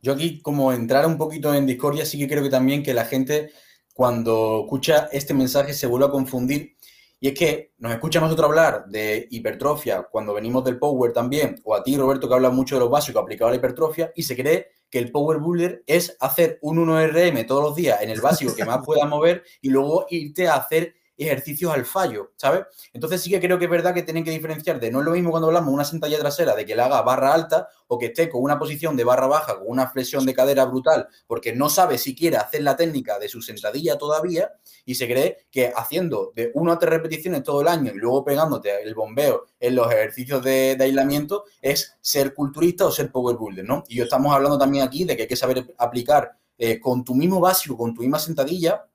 Yo 0.01 0.13
aquí, 0.13 0.41
como 0.41 0.73
entrar 0.73 1.07
un 1.07 1.19
poquito 1.19 1.53
en 1.55 1.67
discordia, 1.67 2.05
sí 2.05 2.19
que 2.19 2.29
creo 2.29 2.43
que 2.43 2.51
también 2.51 2.83
que 2.83 2.95
la 2.95 3.05
gente, 3.05 3.51
cuando 3.93 4.63
escucha 4.65 5.09
este 5.11 5.35
mensaje, 5.35 5.73
se 5.73 5.87
vuelve 5.87 6.07
a 6.07 6.11
confundir. 6.11 6.76
Y 7.19 7.29
es 7.29 7.39
que 7.39 7.73
nos 7.79 7.93
escucha 7.93 8.21
nosotros 8.21 8.49
hablar 8.49 8.87
de 8.87 9.27
hipertrofia 9.31 10.03
cuando 10.03 10.35
venimos 10.35 10.65
del 10.65 10.79
power 10.79 11.13
también, 11.13 11.61
o 11.65 11.75
a 11.75 11.83
ti, 11.83 11.97
Roberto, 11.97 12.29
que 12.29 12.35
habla 12.35 12.51
mucho 12.51 12.77
de 12.77 12.81
lo 12.81 12.89
básico 12.89 13.19
aplicado 13.19 13.49
a 13.49 13.53
la 13.53 13.57
hipertrofia, 13.57 14.13
y 14.15 14.23
se 14.23 14.37
cree 14.37 14.69
que 14.91 14.99
el 14.99 15.11
Power 15.11 15.39
Builder 15.39 15.83
es 15.87 16.17
hacer 16.21 16.59
un 16.63 16.79
1RM 16.79 17.47
todos 17.47 17.63
los 17.63 17.75
días 17.75 18.01
en 18.03 18.11
el 18.11 18.21
básico 18.21 18.55
que 18.55 18.65
más 18.65 18.85
puedas 18.85 19.09
mover 19.09 19.43
y 19.61 19.71
luego 19.71 20.07
irte 20.11 20.47
a 20.47 20.55
hacer 20.55 20.95
ejercicios 21.17 21.73
al 21.73 21.85
fallo, 21.85 22.33
¿sabes? 22.37 22.65
Entonces 22.93 23.23
sí 23.23 23.31
que 23.31 23.41
creo 23.41 23.59
que 23.59 23.65
es 23.65 23.71
verdad 23.71 23.95
que 23.95 24.03
tienen 24.03 24.25
que 24.25 24.31
diferenciar 24.31 24.79
de 24.81 24.91
no 24.91 25.01
es 25.01 25.05
lo 25.05 25.13
mismo 25.13 25.31
cuando 25.31 25.49
hablamos 25.49 25.69
de 25.69 25.75
una 25.75 25.85
sentadilla 25.85 26.19
trasera 26.19 26.55
de 26.55 26.67
que 26.67 26.77
le 26.77 26.83
haga 26.83 27.03
barra 27.03 27.33
alta 27.33 27.69
o 27.89 27.99
que 27.99 28.07
esté 28.07 28.29
con 28.29 28.43
una 28.43 28.59
posición 28.59 28.97
de 28.97 29.05
barra 29.05 29.27
baja, 29.27 29.59
con 29.59 29.69
una 29.69 29.89
flexión 29.89 30.27
de 30.27 30.35
cadera 30.35 30.65
brutal, 30.65 31.09
porque 31.27 31.55
no 31.55 31.69
sabe 31.69 31.99
si 31.99 32.15
quiere 32.15 32.37
hacer 32.37 32.63
la 32.63 32.77
técnica 32.77 33.19
de 33.19 33.29
su 33.29 33.41
sentadilla 33.41 33.97
todavía 33.97 34.53
y 34.85 34.95
se 34.95 35.07
cree 35.07 35.47
que 35.51 35.73
haciendo 35.75 36.33
de 36.35 36.51
1 36.55 36.73
a 36.73 36.79
3 36.79 36.91
repeticiones 36.91 37.43
todo 37.43 37.61
el 37.61 37.69
año 37.69 37.93
y 37.95 37.99
luego 37.99 38.25
pegándote 38.25 38.83
el 38.83 38.95
bombeo 38.95 39.47
en 39.59 39.75
los 39.75 39.91
ejercicios 39.91 40.43
de, 40.43 40.77
aislamiento 40.79 41.45
es 41.61 41.97
ser 42.01 42.35
culturista 42.35 42.87
o 42.87 42.93
ser 42.93 43.11
power 43.11 43.37
builder, 43.37 43.65
¿no? 43.65 43.85
Y 43.89 43.97
yo 43.97 44.05
estamos 44.05 44.33
hablando 44.35 44.59
también 44.59 44.85
aquí 44.85 45.05
de 45.05 45.17
que 45.17 45.23
hay 45.23 45.29
que 45.29 45.37
saber 45.37 45.75
aplicar 45.79 46.37
eh, 46.59 46.79
con 46.79 47.05
tu 47.05 47.15
mismo 47.15 47.41
básico, 47.41 47.77
con 47.77 47.95
tu 47.95 48.03
misma 48.03 48.19
sentadilla, 48.19 48.87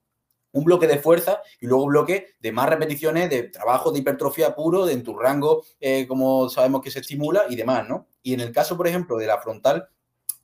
un 0.53 0.63
bloque 0.63 0.87
de 0.87 0.99
fuerza 0.99 1.41
y 1.59 1.67
luego 1.67 1.85
bloque 1.85 2.35
de 2.39 2.51
más 2.51 2.69
repeticiones 2.69 3.29
de 3.29 3.43
trabajo 3.43 3.91
de 3.91 3.99
hipertrofia 3.99 4.55
puro, 4.55 4.85
de 4.85 4.93
en 4.93 5.03
tu 5.03 5.17
rango, 5.17 5.63
eh, 5.79 6.05
como 6.07 6.49
sabemos 6.49 6.81
que 6.81 6.91
se 6.91 6.99
estimula 6.99 7.45
y 7.49 7.55
demás, 7.55 7.87
¿no? 7.87 8.07
Y 8.21 8.33
en 8.33 8.41
el 8.41 8.51
caso, 8.51 8.77
por 8.77 8.87
ejemplo, 8.87 9.17
de 9.17 9.27
la 9.27 9.39
frontal, 9.39 9.87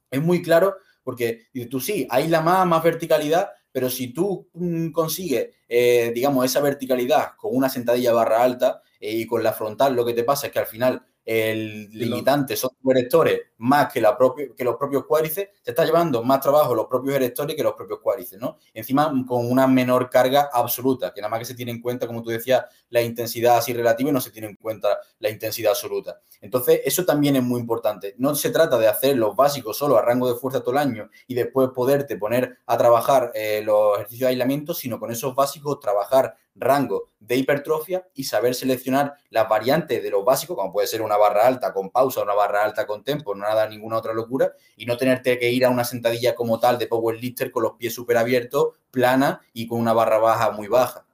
es 0.10 0.22
muy 0.22 0.41
claro 0.41 0.76
porque 1.04 1.48
tú 1.70 1.80
sí, 1.80 2.06
hay 2.10 2.28
la 2.28 2.41
más, 2.41 2.67
más 2.67 2.84
verticalidad, 2.84 3.52
pero 3.72 3.89
si 3.89 4.12
tú 4.12 4.50
mm, 4.54 4.89
consigues, 4.91 5.52
eh, 5.70 6.12
digamos, 6.13 6.43
esa 6.43 6.60
verticalidad 6.60 7.30
con 7.38 7.56
una 7.56 7.70
sentadilla 7.70 8.12
barra 8.12 8.43
alta 8.43 8.82
eh, 9.00 9.13
y 9.13 9.26
con 9.26 9.41
la 9.41 9.54
frontal, 9.54 9.96
lo 9.96 10.06
que 10.06 10.13
te 10.13 10.26
pasa 10.26 10.48
es 10.48 10.54
que 10.54 10.60
al 10.60 10.65
final 10.65 11.06
el 11.24 11.89
limitante 11.91 12.56
son 12.56 12.72
los 12.82 12.96
erectores 12.96 13.39
más 13.58 13.91
que, 13.91 14.02
la 14.02 14.17
que 14.56 14.63
los 14.63 14.76
propios 14.76 15.06
cuádriceps, 15.06 15.63
te 15.63 15.72
está 15.72 15.86
llevando 15.86 16.24
más 16.24 16.41
trabajo 16.41 16.76
los 16.76 16.88
propios 16.88 17.15
erectores 17.15 17.56
que 17.56 17.63
los 17.63 17.74
propios 17.74 18.00
cuádriceps, 18.00 18.41
¿no? 18.41 18.58
Encima 18.74 19.12
con 19.28 19.50
una 19.50 19.67
menor 19.67 20.10
carga 20.10 20.50
absoluta, 20.52 21.13
que 21.13 21.22
nada 21.22 21.30
más 21.30 21.39
que 21.39 21.46
se 21.46 21.56
tiene 21.56 21.72
en 21.72 21.82
cuenta, 21.82 22.08
como 22.08 22.22
tú 22.22 22.30
decías, 22.30 22.65
la 22.89 23.02
intensidad 23.02 23.58
así 23.58 23.74
relativa 23.74 24.10
y 24.10 24.13
no 24.13 24.22
se 24.22 24.32
tiene 24.32 24.48
en 24.48 24.56
cuenta 24.56 25.00
la 25.20 25.30
intensidad 25.30 25.72
absoluta. 25.72 26.20
Entonces, 26.41 26.82
eso 26.86 27.04
también 27.04 27.36
es 27.36 27.43
muy 27.43 27.60
importante. 27.60 28.15
No 28.17 28.36
se 28.36 28.52
trata 28.52 28.78
de 28.78 28.88
hacer 28.88 29.17
los 29.17 29.36
básicos 29.36 29.78
solo 29.78 29.98
a 29.98 30.02
rango 30.02 30.32
de 30.32 30.39
fuerza 30.39 30.62
todo 30.62 30.72
el 30.72 30.78
año 30.78 31.10
y 31.28 31.34
después 31.34 31.70
poderte 31.74 32.17
poner 32.17 32.60
a 32.65 32.78
trabajar 32.78 33.32
eh, 33.34 33.62
los 33.63 33.96
ejercicios 33.96 34.28
de 34.28 34.32
aislamiento, 34.32 34.74
sino 34.74 35.00
con 35.00 35.12
esos 35.12 35.34
básicos 35.36 35.80
trabajar 35.80 36.36
rango 36.60 37.10
de 37.20 37.36
hipertrofia 37.36 38.08
y 38.13 38.24
saber 38.24 38.56
seleccionar 38.56 39.15
las 39.30 39.48
variantes 39.48 40.02
de 40.02 40.10
lo 40.10 40.24
básico, 40.24 40.56
como 40.56 40.72
puede 40.72 40.88
ser 40.88 41.02
una 41.02 41.17
barra 41.17 41.46
alta 41.46 41.74
con 41.74 41.89
pausa, 41.89 42.22
una 42.22 42.34
barra 42.34 42.63
alta 42.63 42.86
con 42.86 43.04
tempo, 43.04 43.36
no 43.36 43.47
nada, 43.48 43.68
ninguna 43.68 43.98
otra 43.98 44.14
locura, 44.14 44.54
y 44.76 44.86
no 44.86 44.98
tenerte 44.98 45.40
que 45.40 45.52
ir 45.52 45.66
a 45.66 45.70
una 45.70 45.84
sentadilla 45.84 46.36
como 46.36 46.60
tal 46.60 46.78
de 46.78 46.88
powerlifter 46.88 47.52
con 47.52 47.64
los 47.64 47.74
pies 47.74 47.94
súper 47.94 48.18
abiertos, 48.18 48.74
plana 48.92 49.42
y 49.54 49.68
con 49.68 49.80
una 49.80 49.94
barra 49.94 50.18
baja 50.18 50.52
muy 50.52 50.68
baja. 50.68 51.06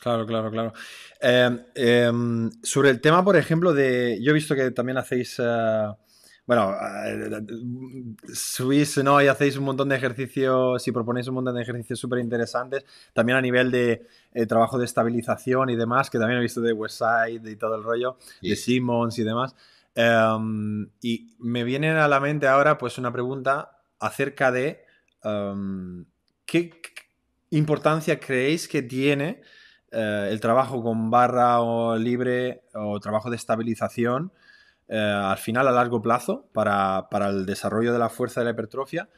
Claro, 0.00 0.26
claro, 0.26 0.50
claro. 0.50 0.72
Em, 1.20 2.50
sobre 2.62 2.90
el 2.90 3.00
tema, 3.00 3.24
por 3.24 3.36
ejemplo, 3.36 3.72
de. 3.72 4.18
Yo 4.20 4.32
he 4.32 4.34
visto 4.34 4.54
que 4.56 4.70
también 4.72 4.98
hacéis. 4.98 5.36
Eh, 5.38 5.86
bueno, 6.44 6.74
eh, 7.06 7.40
subís 8.34 8.98
¿no? 8.98 9.22
y 9.22 9.28
hacéis 9.28 9.56
un 9.56 9.64
montón 9.64 9.88
de 9.88 9.96
ejercicios 9.96 10.86
y 10.88 10.90
proponéis 10.92 11.28
un 11.28 11.34
montón 11.34 11.54
de 11.54 11.62
ejercicios 11.62 12.00
súper 12.00 12.18
interesantes, 12.18 12.84
también 13.12 13.38
a 13.38 13.40
nivel 13.40 13.70
de 13.70 14.08
eh, 14.34 14.46
trabajo 14.46 14.76
de 14.76 14.84
estabilización 14.84 15.70
y 15.70 15.76
demás, 15.76 16.10
que 16.10 16.18
también 16.18 16.40
he 16.40 16.42
visto 16.42 16.60
de 16.60 16.72
Westside 16.72 17.48
y 17.48 17.56
todo 17.56 17.76
el 17.76 17.84
rollo, 17.84 18.16
de 18.40 18.56
Simmons 18.56 19.18
y 19.20 19.22
demás. 19.22 19.54
Em, 19.94 20.90
y 21.00 21.36
me 21.38 21.64
viene 21.64 21.90
a 21.90 22.08
la 22.08 22.20
mente 22.20 22.46
ahora 22.46 22.78
pues 22.78 22.96
una 22.98 23.12
pregunta 23.12 23.78
acerca 23.98 24.50
de 24.50 24.84
em, 25.22 26.06
qué 26.46 26.70
importancia 27.50 28.18
creéis 28.18 28.68
que 28.68 28.82
tiene 28.82 29.42
eh, 29.90 30.28
el 30.30 30.40
trabajo 30.40 30.82
con 30.82 31.10
barra 31.10 31.60
o 31.60 31.96
libre 31.96 32.64
o 32.72 32.98
trabajo 33.00 33.28
de 33.28 33.36
estabilización 33.36 34.32
eh, 34.88 34.98
al 34.98 35.38
final 35.38 35.68
a 35.68 35.70
largo 35.70 36.02
plazo 36.02 36.48
para, 36.52 37.08
el 37.28 37.46
desarrollo 37.46 37.92
de 37.92 37.98
la 37.98 38.08
fuerza 38.08 38.40
de 38.40 38.44
la 38.46 38.50
hipertrofia 38.52 39.08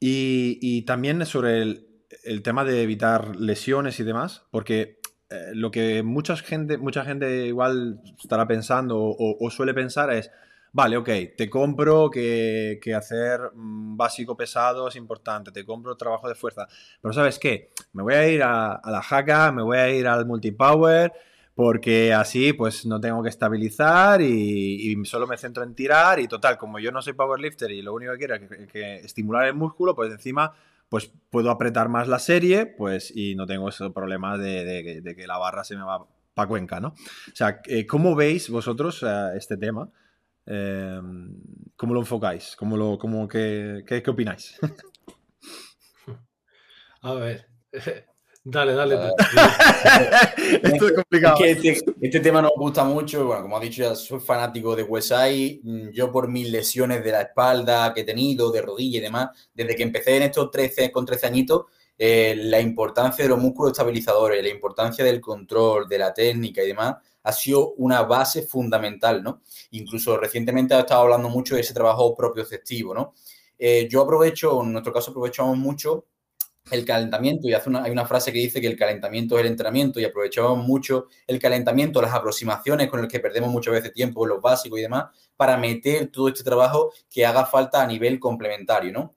y, 0.00 0.82
también 0.82 1.24
sobre 1.24 1.62
el, 1.62 2.42
tema 2.42 2.64
de 2.64 2.82
evitar 2.82 3.36
lesiones 3.36 4.00
y 4.00 4.04
demás, 4.04 4.42
porque 4.50 4.98
eh, 5.34 5.50
lo 5.54 5.70
que 5.70 6.02
mucha 6.02 6.36
gente, 6.36 6.78
mucha 6.78 7.04
gente 7.04 7.46
igual 7.46 8.00
estará 8.18 8.46
pensando 8.46 8.96
o, 8.98 9.50
suele 9.50 9.74
pensar 9.74 10.12
es, 10.12 10.30
vale, 10.72 10.96
ok, 10.96 11.08
te 11.36 11.50
compro 11.50 12.10
que, 12.10 12.78
hacer 12.96 13.40
mm, 13.54 13.96
básico 13.96 14.36
pesado 14.36 14.88
es 14.88 14.96
importante, 14.96 15.50
te 15.50 15.64
compro 15.64 15.96
trabajo 15.96 16.28
de 16.28 16.34
fuerza, 16.34 16.68
pero 17.00 17.12
¿sabes 17.12 17.38
qué? 17.38 17.70
Me 17.92 18.02
voy 18.02 18.14
a 18.14 18.28
ir 18.28 18.42
a, 18.42 18.80
la 18.84 19.02
jaca, 19.02 19.50
me 19.52 19.62
voy 19.62 19.78
a 19.78 19.90
ir 19.90 20.06
al 20.06 20.26
multipower, 20.26 21.12
porque 21.54 22.12
así 22.12 22.52
pues 22.52 22.86
no 22.86 23.00
tengo 23.00 23.22
que 23.22 23.28
estabilizar 23.28 24.20
y, 24.20 24.96
solo 25.04 25.26
me 25.26 25.36
centro 25.36 25.62
en 25.64 25.74
tirar 25.74 26.20
y 26.20 26.28
total, 26.28 26.58
como 26.58 26.78
yo 26.78 26.92
no 26.92 27.02
soy 27.02 27.14
powerlifter 27.14 27.70
y 27.72 27.82
lo 27.82 27.94
único 27.94 28.12
que 28.12 28.18
quiero 28.18 28.34
es 28.36 28.68
que 28.68 28.96
estimular 28.96 29.46
el 29.46 29.54
músculo, 29.54 29.94
pues 29.94 30.12
encima 30.12 30.52
pues 30.94 31.10
puedo 31.28 31.50
apretar 31.50 31.88
más 31.88 32.06
la 32.06 32.20
serie, 32.20 32.66
pues 32.66 33.12
y 33.12 33.34
no 33.34 33.46
tengo 33.46 33.68
ese 33.68 33.90
problema 33.90 34.38
de, 34.38 35.02
que 35.16 35.26
la 35.26 35.38
barra 35.38 35.64
se 35.64 35.74
me 35.74 35.82
va 35.82 36.06
para 36.34 36.46
Cuenca, 36.46 36.78
¿no? 36.78 36.90
O 36.90 37.34
sea, 37.34 37.60
eh, 37.64 37.84
¿cómo 37.84 38.14
veis 38.14 38.48
vosotros 38.48 39.02
eh, 39.02 39.30
este 39.36 39.56
tema? 39.56 39.90
Em, 40.46 41.34
¿Cómo 41.74 41.94
lo 41.94 41.98
enfocáis? 41.98 42.54
¿Cómo 42.54 42.76
lo, 42.76 42.96
cómo, 42.96 43.26
qué, 43.26 43.82
qué, 43.84 44.08
opináis? 44.08 44.56
A 47.02 47.14
ver, 47.14 47.48
Dale, 48.46 48.74
dale. 48.74 48.94
Esto 50.62 50.86
es 50.88 50.92
complicado. 50.92 51.42
Este, 51.42 51.80
este, 52.02 52.20
tema 52.20 52.42
nos 52.42 52.52
gusta 52.54 52.84
mucho. 52.84 53.24
Bueno, 53.24 53.40
como 53.40 53.56
ha 53.56 53.60
dicho, 53.60 53.82
ya 53.82 53.94
soy 53.94 54.20
fanático 54.20 54.76
de 54.76 54.82
Westside. 54.82 55.60
Mm, 55.62 55.88
yo, 55.92 56.12
por 56.12 56.28
mis 56.28 56.50
lesiones 56.50 57.02
de 57.02 57.10
la 57.10 57.22
espalda 57.22 57.94
que 57.94 58.02
he 58.02 58.04
tenido, 58.04 58.52
de 58.52 58.60
rodilla 58.60 58.98
y 58.98 59.00
demás, 59.00 59.30
desde 59.54 59.74
que 59.74 59.82
empecé 59.82 60.18
en 60.18 60.24
estos 60.24 60.50
13, 60.50 60.92
con 60.92 61.06
13 61.06 61.26
añitos, 61.26 61.62
eh, 61.96 62.34
la 62.36 62.60
importancia 62.60 63.24
de 63.24 63.30
los 63.30 63.38
músculos 63.38 63.72
estabilizadores, 63.72 64.42
la 64.42 64.50
importancia 64.50 65.02
del 65.02 65.22
control, 65.22 65.88
de 65.88 65.98
la 65.98 66.12
técnica 66.12 66.62
y 66.62 66.66
demás, 66.66 66.96
ha 67.22 67.32
sido 67.32 67.72
una 67.78 68.02
base 68.02 68.42
fundamental, 68.42 69.22
¿no? 69.22 69.40
Incluso 69.70 70.18
recientemente 70.18 70.74
he 70.74 70.80
estado 70.80 71.00
hablando 71.00 71.30
mucho 71.30 71.54
de 71.54 71.62
ese 71.62 71.72
trabajo 71.72 72.14
propio 72.14 72.44
¿no? 72.94 73.14
Eh, 73.58 73.88
yo 73.90 74.02
aprovecho, 74.02 74.62
en 74.62 74.72
nuestro 74.72 74.92
caso 74.92 75.12
aprovechamos 75.12 75.56
mucho 75.56 76.04
el 76.70 76.84
calentamiento, 76.84 77.48
y 77.48 77.54
hace 77.54 77.68
una, 77.68 77.84
hay 77.84 77.90
una 77.90 78.06
frase 78.06 78.32
que 78.32 78.38
dice 78.38 78.60
que 78.60 78.66
el 78.66 78.76
calentamiento 78.76 79.36
es 79.36 79.42
el 79.42 79.48
entrenamiento, 79.48 80.00
y 80.00 80.04
aprovechamos 80.04 80.58
mucho 80.66 81.08
el 81.26 81.38
calentamiento, 81.38 82.00
las 82.00 82.14
aproximaciones 82.14 82.88
con 82.88 83.00
el 83.00 83.08
que 83.08 83.20
perdemos 83.20 83.50
muchas 83.50 83.74
veces 83.74 83.92
tiempo, 83.92 84.26
los 84.26 84.40
básicos 84.40 84.78
y 84.78 84.82
demás, 84.82 85.06
para 85.36 85.56
meter 85.56 86.10
todo 86.10 86.28
este 86.28 86.42
trabajo 86.42 86.92
que 87.10 87.26
haga 87.26 87.44
falta 87.46 87.82
a 87.82 87.86
nivel 87.86 88.18
complementario, 88.18 88.92
¿no? 88.92 89.14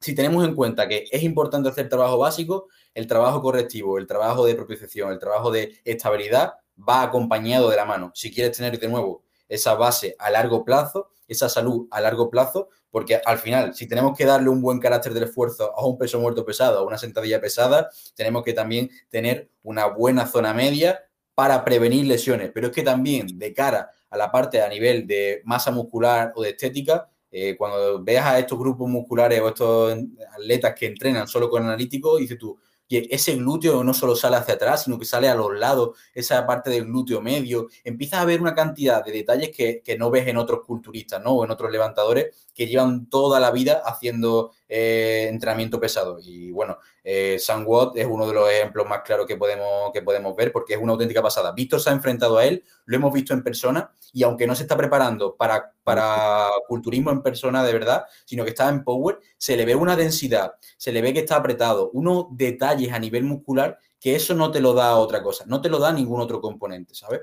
Si 0.00 0.14
tenemos 0.14 0.44
en 0.44 0.54
cuenta 0.54 0.86
que 0.86 1.06
es 1.10 1.22
importante 1.22 1.70
hacer 1.70 1.88
trabajo 1.88 2.18
básico, 2.18 2.68
el 2.92 3.06
trabajo 3.06 3.40
correctivo, 3.40 3.96
el 3.96 4.06
trabajo 4.06 4.44
de 4.44 4.54
propiciación, 4.54 5.10
el 5.10 5.18
trabajo 5.18 5.50
de 5.50 5.80
estabilidad 5.84 6.54
va 6.76 7.02
acompañado 7.02 7.70
de 7.70 7.76
la 7.76 7.86
mano. 7.86 8.12
Si 8.14 8.30
quieres 8.30 8.56
tener 8.56 8.78
de 8.78 8.88
nuevo 8.88 9.24
esa 9.48 9.74
base 9.74 10.14
a 10.18 10.30
largo 10.30 10.64
plazo, 10.64 11.10
esa 11.26 11.48
salud 11.48 11.88
a 11.90 12.02
largo 12.02 12.28
plazo, 12.28 12.68
porque 12.94 13.20
al 13.24 13.38
final, 13.38 13.74
si 13.74 13.88
tenemos 13.88 14.16
que 14.16 14.24
darle 14.24 14.48
un 14.48 14.62
buen 14.62 14.78
carácter 14.78 15.12
del 15.12 15.24
esfuerzo 15.24 15.76
a 15.76 15.84
un 15.84 15.98
peso 15.98 16.20
muerto 16.20 16.44
pesado, 16.44 16.78
a 16.78 16.82
una 16.84 16.96
sentadilla 16.96 17.40
pesada, 17.40 17.90
tenemos 18.14 18.44
que 18.44 18.52
también 18.52 18.88
tener 19.08 19.50
una 19.64 19.86
buena 19.86 20.28
zona 20.28 20.54
media 20.54 21.00
para 21.34 21.64
prevenir 21.64 22.06
lesiones. 22.06 22.52
Pero 22.54 22.68
es 22.68 22.72
que 22.72 22.84
también 22.84 23.36
de 23.36 23.52
cara 23.52 23.90
a 24.08 24.16
la 24.16 24.30
parte 24.30 24.62
a 24.62 24.68
nivel 24.68 25.08
de 25.08 25.42
masa 25.44 25.72
muscular 25.72 26.32
o 26.36 26.42
de 26.44 26.50
estética, 26.50 27.10
eh, 27.32 27.56
cuando 27.58 28.00
veas 28.00 28.26
a 28.26 28.38
estos 28.38 28.56
grupos 28.56 28.88
musculares 28.88 29.40
o 29.40 29.48
estos 29.48 29.98
atletas 30.38 30.72
que 30.78 30.86
entrenan 30.86 31.26
solo 31.26 31.50
con 31.50 31.64
analíticos, 31.64 32.20
dices 32.20 32.38
tú, 32.38 32.56
y 32.88 33.14
ese 33.14 33.36
glúteo 33.36 33.82
no 33.82 33.94
solo 33.94 34.14
sale 34.14 34.36
hacia 34.36 34.54
atrás, 34.54 34.84
sino 34.84 34.98
que 34.98 35.04
sale 35.04 35.28
a 35.28 35.34
los 35.34 35.52
lados, 35.58 35.98
esa 36.12 36.46
parte 36.46 36.70
del 36.70 36.84
glúteo 36.84 37.20
medio. 37.20 37.68
Empiezas 37.82 38.20
a 38.20 38.24
ver 38.24 38.40
una 38.40 38.54
cantidad 38.54 39.04
de 39.04 39.12
detalles 39.12 39.50
que, 39.50 39.82
que 39.82 39.96
no 39.96 40.10
ves 40.10 40.26
en 40.28 40.36
otros 40.36 40.60
culturistas, 40.66 41.22
¿no? 41.22 41.32
O 41.32 41.44
en 41.44 41.50
otros 41.50 41.70
levantadores 41.70 42.48
que 42.54 42.66
llevan 42.66 43.06
toda 43.08 43.40
la 43.40 43.50
vida 43.50 43.82
haciendo 43.84 44.52
eh, 44.68 45.28
entrenamiento 45.30 45.80
pesado. 45.80 46.18
Y 46.22 46.50
bueno, 46.50 46.78
eh, 47.02 47.38
Sam 47.38 47.66
es 47.94 48.06
uno 48.06 48.26
de 48.26 48.34
los 48.34 48.50
ejemplos 48.50 48.86
más 48.88 49.02
claros 49.02 49.26
que 49.26 49.36
podemos, 49.36 49.90
que 49.92 50.02
podemos 50.02 50.36
ver 50.36 50.52
porque 50.52 50.74
es 50.74 50.80
una 50.80 50.92
auténtica 50.92 51.22
pasada. 51.22 51.52
Víctor 51.52 51.80
se 51.80 51.90
ha 51.90 51.92
enfrentado 51.92 52.38
a 52.38 52.44
él, 52.44 52.64
lo 52.84 52.96
hemos 52.96 53.12
visto 53.12 53.34
en 53.34 53.42
persona 53.42 53.92
y 54.14 54.22
aunque 54.22 54.46
no 54.46 54.54
se 54.54 54.62
está 54.62 54.76
preparando 54.76 55.36
para, 55.36 55.72
para 55.82 56.46
culturismo 56.68 57.10
en 57.10 57.20
persona 57.20 57.64
de 57.64 57.72
verdad, 57.72 58.04
sino 58.24 58.44
que 58.44 58.50
está 58.50 58.68
en 58.68 58.84
Power, 58.84 59.18
se 59.36 59.56
le 59.56 59.66
ve 59.66 59.74
una 59.74 59.96
densidad, 59.96 60.54
se 60.76 60.92
le 60.92 61.02
ve 61.02 61.12
que 61.12 61.18
está 61.18 61.36
apretado, 61.36 61.90
unos 61.90 62.26
detalles 62.30 62.92
a 62.92 63.00
nivel 63.00 63.24
muscular 63.24 63.76
que 64.00 64.14
eso 64.14 64.34
no 64.34 64.52
te 64.52 64.60
lo 64.60 64.72
da 64.72 64.94
otra 64.96 65.20
cosa, 65.20 65.44
no 65.48 65.60
te 65.60 65.68
lo 65.68 65.80
da 65.80 65.92
ningún 65.92 66.20
otro 66.20 66.40
componente, 66.40 66.94
¿sabes? 66.94 67.22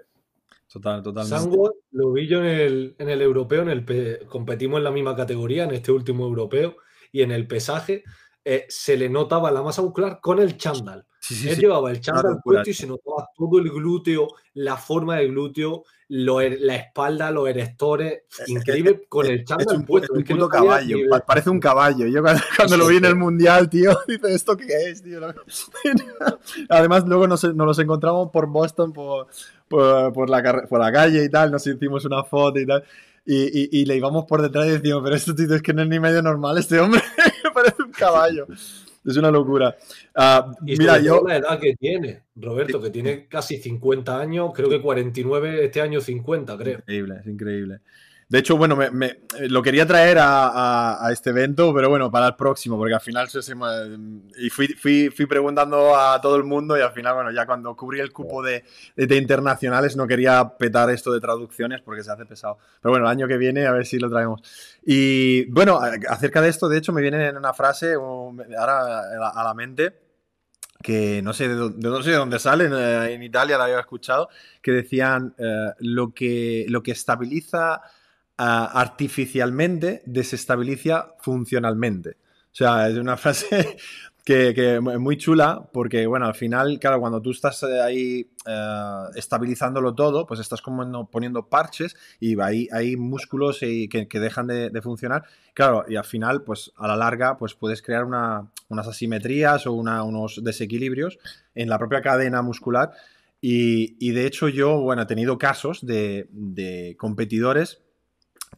Total, 0.67 1.01
totalmente. 1.01 1.57
lo 1.91 2.11
vi 2.11 2.27
yo 2.27 2.39
en 2.39 2.45
el, 2.45 2.95
en 2.99 3.09
el 3.09 3.21
europeo, 3.21 3.61
en 3.61 3.69
el 3.69 4.27
competimos 4.27 4.77
en 4.77 4.83
la 4.83 4.91
misma 4.91 5.15
categoría, 5.15 5.63
en 5.63 5.71
este 5.71 5.93
último 5.93 6.25
europeo, 6.25 6.75
y 7.13 7.21
en 7.21 7.31
el 7.31 7.47
pesaje 7.47 8.03
eh, 8.43 8.65
se 8.69 8.97
le 8.97 9.07
notaba 9.07 9.51
la 9.51 9.61
masa 9.61 9.81
muscular 9.81 10.19
con 10.19 10.39
el 10.39 10.57
chándal. 10.57 11.05
Él 11.45 11.57
llevaba 11.59 11.91
el 11.91 12.01
chándal 12.01 12.39
puesto 12.43 12.71
y 12.71 12.73
se 12.73 12.87
notaba 12.87 13.29
todo 13.37 13.59
el 13.59 13.69
glúteo, 13.69 14.29
la 14.55 14.75
forma 14.75 15.17
del 15.17 15.29
glúteo, 15.29 15.83
er, 16.09 16.57
la 16.59 16.75
espalda, 16.75 17.29
los 17.29 17.47
erectores. 17.47 18.23
Increíble 18.47 19.03
con 19.07 19.27
el 19.27 19.45
chándal 19.45 19.85
puesto. 19.85 20.15
Es 20.15 20.19
un 20.19 20.25
puto 20.25 20.49
caballo, 20.49 20.97
parece 21.27 21.51
un 21.51 21.59
caballo. 21.59 22.07
Yo 22.07 22.23
cuando, 22.23 22.41
lo 22.77 22.87
vi 22.87 22.97
en 22.97 23.05
el 23.05 23.15
mundial, 23.15 23.69
tío, 23.69 23.91
dice, 24.07 24.33
¿esto 24.33 24.57
qué 24.57 24.89
es, 24.89 25.03
tío? 25.03 25.19
Además, 26.69 27.05
luego 27.05 27.27
nos, 27.27 27.43
nos 27.43 27.67
los 27.67 27.77
encontramos 27.77 28.31
por 28.31 28.47
Boston, 28.47 28.91
por, 28.91 29.27
por, 29.67 30.29
la, 30.29 30.65
por 30.67 30.79
la 30.79 30.91
calle 30.91 31.23
y 31.23 31.29
tal, 31.29 31.51
nos 31.51 31.65
hicimos 31.67 32.03
una 32.05 32.23
foto 32.23 32.59
y 32.59 32.65
tal. 32.65 32.83
Y, 33.23 33.79
y, 33.79 33.85
le 33.85 33.97
íbamos 33.97 34.25
por 34.25 34.41
detrás 34.41 34.65
y 34.65 34.71
decíamos, 34.71 35.03
pero 35.03 35.15
esto 35.15 35.35
tío, 35.35 35.53
es 35.53 35.61
que 35.61 35.73
no 35.73 35.83
es 35.83 35.87
ni 35.87 35.99
medio 35.99 36.23
normal, 36.23 36.57
este 36.57 36.79
hombre 36.79 37.03
parece 38.05 38.31
un 38.31 38.45
caballo. 38.45 38.47
Es 39.03 39.17
una 39.17 39.31
locura. 39.31 39.75
Uh, 40.15 40.53
y 40.65 40.77
mira, 40.77 40.99
yo. 40.99 41.23
La 41.27 41.37
edad 41.37 41.59
que 41.59 41.75
tiene, 41.75 42.21
Roberto, 42.35 42.81
que 42.81 42.91
tiene 42.91 43.27
casi 43.27 43.57
50 43.57 44.19
años, 44.19 44.51
creo 44.53 44.69
que 44.69 44.81
49, 44.81 45.65
este 45.65 45.81
año 45.81 46.01
50, 46.01 46.57
creo. 46.57 46.79
Increíble, 46.79 47.15
es 47.21 47.27
increíble. 47.27 47.79
De 48.31 48.39
hecho, 48.39 48.55
bueno, 48.55 48.77
me, 48.77 49.19
lo 49.49 49.61
quería 49.61 49.85
traer 49.85 50.17
a, 50.21 51.05
este 51.11 51.31
evento, 51.31 51.73
pero 51.73 51.89
bueno, 51.89 52.09
para 52.09 52.27
el 52.27 52.35
próximo, 52.37 52.77
porque 52.77 52.93
al 52.93 53.01
final 53.01 53.27
se, 53.29 53.41
y 54.37 54.49
fui, 54.49 54.69
fui, 54.69 55.25
preguntando 55.25 55.97
a 55.97 56.21
todo 56.21 56.37
el 56.37 56.45
mundo 56.45 56.77
y 56.77 56.81
al 56.81 56.93
final, 56.93 57.13
bueno, 57.13 57.31
ya 57.31 57.45
cuando 57.45 57.75
cubrí 57.75 57.99
el 57.99 58.13
cupo 58.13 58.41
de, 58.41 58.63
de, 58.95 59.17
internacionales 59.17 59.97
no 59.97 60.07
quería 60.07 60.47
petar 60.57 60.89
esto 60.91 61.11
de 61.11 61.19
traducciones 61.19 61.81
porque 61.81 62.05
se 62.05 62.11
hace 62.13 62.25
pesado. 62.25 62.57
Pero 62.81 62.91
bueno, 62.91 63.05
el 63.05 63.11
año 63.11 63.27
que 63.27 63.35
viene 63.35 63.65
a 63.67 63.73
ver 63.73 63.85
si 63.85 63.99
lo 63.99 64.09
traemos. 64.09 64.41
Y 64.85 65.51
bueno, 65.51 65.81
acerca 66.07 66.39
de 66.39 66.47
esto, 66.47 66.69
de 66.69 66.77
hecho, 66.77 66.93
me 66.93 67.01
viene 67.01 67.31
una 67.31 67.53
frase 67.53 67.95
ahora 67.95 69.29
a 69.29 69.43
la 69.43 69.53
mente 69.53 69.99
que 70.81 71.21
no 71.21 71.33
sé 71.33 71.49
de 71.49 71.55
dónde, 71.55 71.89
no 71.89 72.39
sale, 72.39 73.13
en, 73.13 73.23
Italia 73.23 73.57
la 73.57 73.65
había 73.65 73.79
escuchado, 73.81 74.29
que 74.61 74.71
decían 74.71 75.35
eh, 75.37 75.71
lo, 75.79 76.13
que, 76.13 76.65
lo 76.69 76.81
que 76.81 76.91
estabiliza 76.91 77.81
artificialmente 78.43 80.01
desestabiliza 80.05 81.15
funcionalmente. 81.19 82.17
O 82.51 82.55
sea, 82.55 82.89
es 82.89 82.97
una 82.97 83.15
frase 83.17 83.77
que, 84.25 84.49
es 84.49 84.81
muy 84.81 85.17
chula 85.17 85.69
porque, 85.71 86.07
bueno, 86.07 86.25
al 86.25 86.33
final, 86.33 86.79
claro, 86.79 86.99
cuando 86.99 87.21
tú 87.21 87.31
estás 87.31 87.61
eh, 87.63 87.81
ahí 87.81 88.31
eh, 88.47 89.03
estabilizándolo 89.15 89.93
todo, 89.93 90.25
pues 90.25 90.39
estás 90.39 90.61
como 90.61 91.09
poniendo 91.09 91.47
parches 91.49 91.95
y 92.19 92.39
hay, 92.39 92.95
músculos 92.97 93.59
que, 93.59 94.07
dejan 94.11 94.47
de, 94.47 94.81
funcionar. 94.81 95.23
Claro, 95.53 95.85
y 95.87 95.95
al 95.95 96.05
final, 96.05 96.43
pues 96.43 96.71
a 96.77 96.87
la 96.87 96.95
larga, 96.95 97.37
pues 97.37 97.53
puedes 97.53 97.83
crear 97.83 98.05
unas 98.05 98.87
asimetrías 98.87 99.67
o 99.67 99.73
unos 99.73 100.43
desequilibrios 100.43 101.19
en 101.53 101.69
la 101.69 101.77
propia 101.77 102.01
cadena 102.01 102.41
muscular. 102.41 102.91
Y, 103.43 104.11
de 104.11 104.25
hecho 104.25 104.49
yo, 104.49 104.79
bueno, 104.81 105.03
he 105.03 105.05
tenido 105.07 105.37
casos 105.37 105.85
de, 105.85 106.27
de 106.31 106.95
competidores 106.97 107.81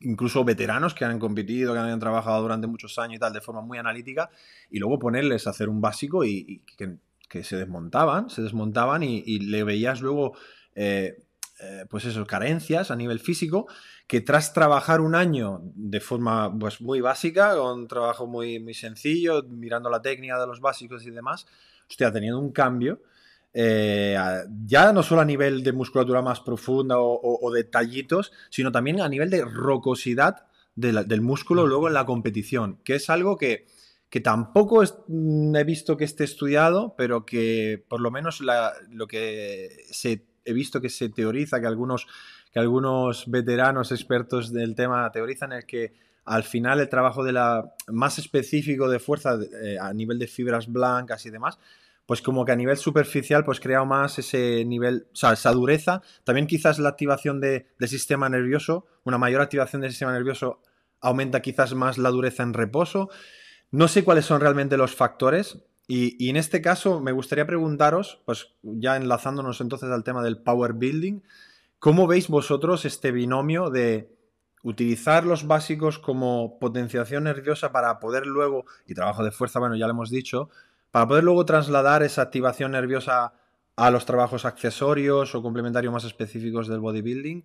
incluso 0.04 0.44
veteranos 0.44 0.94
que 0.94 1.06
han 1.06 1.20
competido, 1.20 1.74
que 1.74 1.80
han 1.80 2.00
trabajado 2.00 2.42
durante 2.42 2.68
muchos 2.68 2.98
años 3.00 3.18
y 3.18 3.20
tal, 3.20 3.34
de 3.34 3.42
forma 3.42 3.62
muy 3.62 3.78
analítica, 3.78 4.30
y 4.70 4.80
luego 4.80 5.00
ponerles 5.00 5.48
a 5.48 5.52
hacer 5.52 5.70
un 5.70 5.82
básico 5.82 6.24
y, 6.26 6.64
que, 6.78 7.44
se 7.44 7.58
desmontaban, 7.58 8.30
se 8.30 8.44
desmontaban 8.44 9.02
y, 9.02 9.40
le 9.40 9.64
veías 9.64 10.02
luego, 10.02 10.38
eh, 10.76 11.24
eh, 11.60 11.86
pues 11.90 12.06
eso, 12.06 12.26
carencias 12.26 12.92
a 12.92 12.96
nivel 12.96 13.20
físico, 13.20 13.68
que 14.06 14.22
tras 14.22 14.54
trabajar 14.54 15.02
un 15.02 15.16
año 15.16 15.62
de 15.64 16.00
forma 16.00 16.56
pues 16.60 16.82
muy 16.82 17.02
básica, 17.02 17.56
con 17.56 17.88
trabajo 17.88 18.28
muy, 18.28 18.60
muy 18.60 18.76
sencillo, 18.76 19.44
mirando 19.44 19.90
la 19.90 20.02
técnica 20.02 20.40
de 20.40 20.46
los 20.46 20.60
básicos 20.60 21.06
y 21.08 21.12
demás, 21.12 21.48
hostia, 21.90 22.12
teniendo 22.12 22.40
un 22.40 22.52
cambio 22.52 23.02
eh, 23.54 24.18
ya 24.66 24.92
no 24.94 25.04
solo 25.04 25.22
a 25.22 25.26
nivel 25.26 25.64
de 25.64 25.74
musculatura 25.74 26.22
más 26.22 26.40
profunda 26.40 26.96
o, 27.00 27.52
de 27.52 27.64
tallitos, 27.64 28.32
sino 28.50 28.72
también 28.72 29.02
a 29.02 29.10
nivel 29.10 29.30
de 29.30 29.46
rocosidad 29.46 30.48
del 30.76 31.22
músculo 31.22 31.68
luego 31.68 31.88
en 31.88 31.94
la 31.94 32.06
competición, 32.06 32.80
que 32.84 32.96
es 32.96 33.10
algo 33.12 33.38
que, 33.38 33.68
que 34.10 34.22
tampoco 34.22 34.84
mm, 35.08 35.56
he 35.56 35.64
visto 35.64 35.98
que 35.98 36.04
esté 36.04 36.24
estudiado, 36.24 36.96
pero 36.98 37.26
que 37.26 37.84
por 37.88 38.02
lo 38.02 38.10
menos 38.10 38.42
lo 38.42 39.08
que 39.08 39.86
se, 39.92 40.26
he 40.46 40.54
visto 40.54 40.82
que 40.82 40.90
se 40.90 41.10
teoriza, 41.10 41.60
que 41.60 41.68
algunos, 41.68 42.08
que 42.52 42.60
algunos 42.60 43.30
veteranos 43.30 43.92
expertos 43.92 44.52
del 44.52 44.76
tema 44.76 45.12
teorizan, 45.12 45.54
es 45.54 45.66
que 45.66 45.94
al 46.26 46.44
final 46.44 46.80
el 46.80 46.90
trabajo 46.90 47.24
de 47.24 47.34
la 47.34 47.74
más 47.88 48.18
específico 48.18 48.90
de 48.90 49.00
fuerza 49.00 49.38
eh, 49.62 49.78
a 49.80 49.94
nivel 49.94 50.20
de 50.20 50.28
fibras 50.28 50.72
blancas 50.72 51.26
y 51.26 51.30
demás, 51.30 51.60
pues 52.06 52.22
como 52.22 52.46
que 52.46 52.52
a 52.52 52.56
nivel 52.56 52.78
superficial 52.78 53.46
pues 53.46 53.60
crea 53.60 53.84
más 53.86 54.20
ese 54.20 54.66
nivel, 54.66 55.08
o 55.14 55.16
sea, 55.16 55.34
esa 55.34 55.52
dureza. 55.52 56.02
También 56.24 56.48
quizás 56.48 56.80
la 56.80 56.90
activación 56.90 57.40
del 57.40 57.66
sistema 57.88 58.30
nervioso, 58.30 58.86
una 59.04 59.18
mayor 59.18 59.42
activación 59.42 59.82
del 59.82 59.92
sistema 59.92 60.12
nervioso 60.12 60.62
aumenta 61.00 61.42
quizás 61.42 61.74
más 61.74 61.98
la 61.98 62.10
dureza 62.10 62.44
en 62.44 62.54
reposo. 62.54 63.10
No 63.72 63.88
sé 63.88 64.04
cuáles 64.04 64.26
son 64.26 64.42
realmente 64.42 64.78
los 64.78 64.96
factores 64.96 65.60
y, 65.88 66.30
en 66.30 66.38
este 66.38 66.62
caso 66.62 67.00
me 67.00 67.12
gustaría 67.12 67.46
preguntaros, 67.46 68.22
pues 68.26 68.54
ya 68.62 68.96
enlazándonos 68.96 69.60
entonces 69.62 69.90
al 69.90 70.04
tema 70.04 70.24
del 70.24 70.42
power 70.42 70.74
building, 70.74 71.22
¿cómo 71.80 72.08
veis 72.08 72.28
vosotros 72.30 72.86
este 72.86 73.12
binomio 73.12 73.70
de 73.70 74.14
utilizar 74.64 75.26
los 75.26 75.46
básicos 75.46 76.00
como 76.00 76.58
potenciación 76.58 77.26
nerviosa 77.26 77.74
para 77.74 78.00
poder 78.00 78.26
luego, 78.26 78.66
y 78.88 78.94
trabajo 78.94 79.24
de 79.24 79.32
fuerza, 79.32 79.60
bueno, 79.60 79.76
ya 79.76 79.88
lo 79.88 79.92
hemos 79.92 80.10
dicho, 80.10 80.50
para 80.94 81.08
poder 81.08 81.24
luego 81.24 81.44
trasladar 81.44 82.04
esa 82.04 82.22
activación 82.22 82.74
nerviosa 82.74 83.34
a 83.76 83.90
los 83.90 84.06
trabajos 84.06 84.46
accesorios 84.46 85.34
o 85.34 85.42
complementarios 85.42 85.92
más 85.92 86.04
específicos 86.04 86.68
del 86.68 86.82
bodybuilding? 86.82 87.44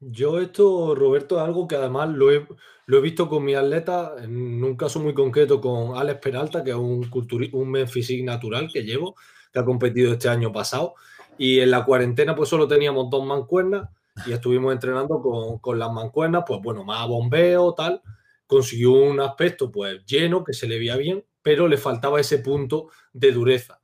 Yo 0.00 0.40
esto, 0.40 0.96
Roberto, 0.96 1.36
es 1.36 1.44
algo 1.44 1.68
que 1.68 1.76
además 1.76 2.08
lo 2.08 2.32
he, 2.32 3.00
visto 3.00 3.28
con 3.28 3.44
mi 3.44 3.54
atleta, 3.54 4.16
en 4.20 4.64
un 4.64 4.76
caso 4.76 4.98
muy 4.98 5.14
concreto 5.14 5.60
con 5.60 5.96
Alex 5.96 6.18
Peralta, 6.18 6.64
que 6.64 6.70
es 6.70 6.76
un, 6.76 7.08
un 7.52 7.70
men 7.70 7.86
natural 8.24 8.68
que 8.72 8.82
llevo, 8.82 9.14
que 9.52 9.60
ha 9.60 9.64
competido 9.64 10.12
este 10.12 10.28
año 10.28 10.50
pasado. 10.50 10.94
Y 11.38 11.60
en 11.60 11.70
la 11.70 11.84
cuarentena 11.84 12.34
pues 12.34 12.48
solo 12.48 12.66
teníamos 12.66 13.08
dos 13.08 13.24
mancuernas 13.24 13.88
y 14.26 14.32
estuvimos 14.32 14.72
entrenando 14.72 15.22
con, 15.22 15.60
con 15.60 15.78
las 15.78 15.92
mancuernas, 15.92 16.42
pues 16.44 16.58
bueno, 16.60 16.82
más 16.82 17.06
bombeo, 17.06 17.72
tal. 17.72 18.02
Consiguió 18.48 18.94
un 18.94 19.20
aspecto 19.20 19.70
pues 19.70 20.04
lleno, 20.06 20.42
que 20.42 20.54
se 20.54 20.66
le 20.66 20.76
veía 20.76 20.96
bien, 20.96 21.24
pero 21.42 21.68
le 21.68 21.76
faltaba 21.76 22.20
ese 22.20 22.38
punto 22.38 22.88
de 23.12 23.32
dureza. 23.32 23.80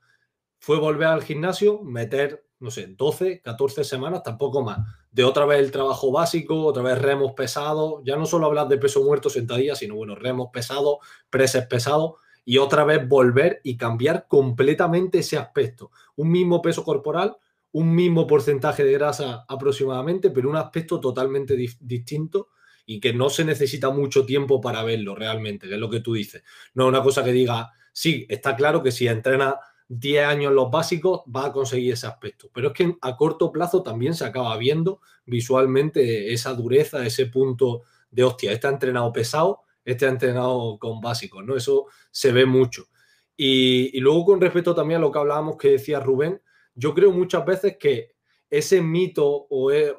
Fue 0.59 0.79
volver 0.79 1.09
al 1.09 1.23
gimnasio, 1.23 1.83
meter 1.83 2.47
no 2.59 2.71
sé, 2.71 2.87
12, 2.87 3.43
14 3.43 3.85
semanas, 3.85 4.23
tampoco 4.23 4.63
más. 4.63 4.79
De 5.11 5.25
otra 5.25 5.45
vez 5.45 5.61
el 5.61 5.71
trabajo 5.71 6.11
básico, 6.11 6.65
otra 6.65 6.83
vez 6.83 6.99
remos 6.99 7.33
pesados, 7.33 8.01
ya 8.05 8.17
no 8.17 8.27
solo 8.27 8.47
hablar 8.47 8.69
de 8.69 8.79
peso 8.79 9.03
muerto 9.05 9.29
sentadillas, 9.29 9.79
sino 9.79 9.95
bueno, 9.97 10.15
remos 10.15 10.49
pesados, 10.53 10.99
preses 11.29 11.67
pesados, 11.67 12.13
y 12.45 12.59
otra 12.59 12.85
vez 12.85 13.07
volver 13.07 13.61
y 13.65 13.77
cambiar 13.77 14.27
completamente 14.29 15.19
ese 15.19 15.37
aspecto. 15.37 15.91
Un 16.15 16.31
mismo 16.31 16.63
peso 16.63 16.85
corporal, 16.85 17.37
un 17.73 17.95
mismo 17.95 18.27
porcentaje 18.27 18.85
de 18.85 18.93
grasa 18.93 19.45
aproximadamente, 19.49 20.31
pero 20.31 20.49
un 20.49 20.57
aspecto 20.57 21.01
totalmente 21.01 21.57
distinto 21.57 22.49
y 22.87 23.01
que 23.01 23.13
no 23.13 23.29
se 23.29 23.45
necesita 23.45 23.91
mucho 23.91 24.25
tiempo 24.25 24.61
para 24.61 24.85
verlo 24.85 25.15
realmente, 25.15 25.69
que 25.69 25.75
es 25.75 25.81
lo 25.81 25.91
que 25.91 26.01
tú 26.01 26.15
dices. 26.15 26.43
No 26.73 26.85
es 26.85 26.89
una 26.89 27.03
cosa 27.03 27.25
que 27.25 27.33
diga, 27.33 27.73
sí, 27.93 28.25
está 28.29 28.57
claro 28.57 28.83
que 28.83 28.93
si 28.93 29.09
entrena 29.09 29.57
10 29.89 30.25
años 30.25 30.53
los 30.53 30.71
básicos, 30.71 31.23
va 31.35 31.47
a 31.47 31.53
conseguir 31.53 31.93
ese 31.93 32.07
aspecto. 32.07 32.51
Pero 32.53 32.69
es 32.69 32.75
que 32.75 32.97
a 33.01 33.17
corto 33.17 33.53
plazo 33.53 33.83
también 33.83 34.15
se 34.15 34.25
acaba 34.25 34.57
viendo 34.57 35.01
visualmente 35.25 36.33
esa 36.33 36.55
dureza, 36.55 37.05
ese 37.05 37.27
punto 37.27 37.83
de 38.11 38.25
hostia, 38.25 38.53
este 38.53 38.67
ha 38.67 38.71
entrenado 38.71 39.13
pesado, 39.13 39.63
este 39.85 40.07
ha 40.07 40.11
entrenado 40.11 40.79
con 40.79 41.01
básicos, 41.01 41.45
¿no? 41.45 41.57
Eso 41.57 41.87
se 42.11 42.33
ve 42.33 42.47
mucho. 42.47 42.89
Y, 43.37 43.99
luego 44.01 44.25
con 44.25 44.41
respecto 44.41 44.75
también 44.75 44.99
a 44.99 45.01
lo 45.03 45.13
que 45.13 45.19
hablábamos 45.19 45.57
que 45.57 45.73
decía 45.73 46.01
Rubén, 46.01 46.41
yo 46.75 46.95
creo 46.95 47.13
muchas 47.13 47.45
veces 47.45 47.77
que 47.79 48.15
ese 48.49 48.81
mito 48.81 49.47
o 49.51 49.71
e, 49.71 49.95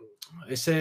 esa 0.49 0.71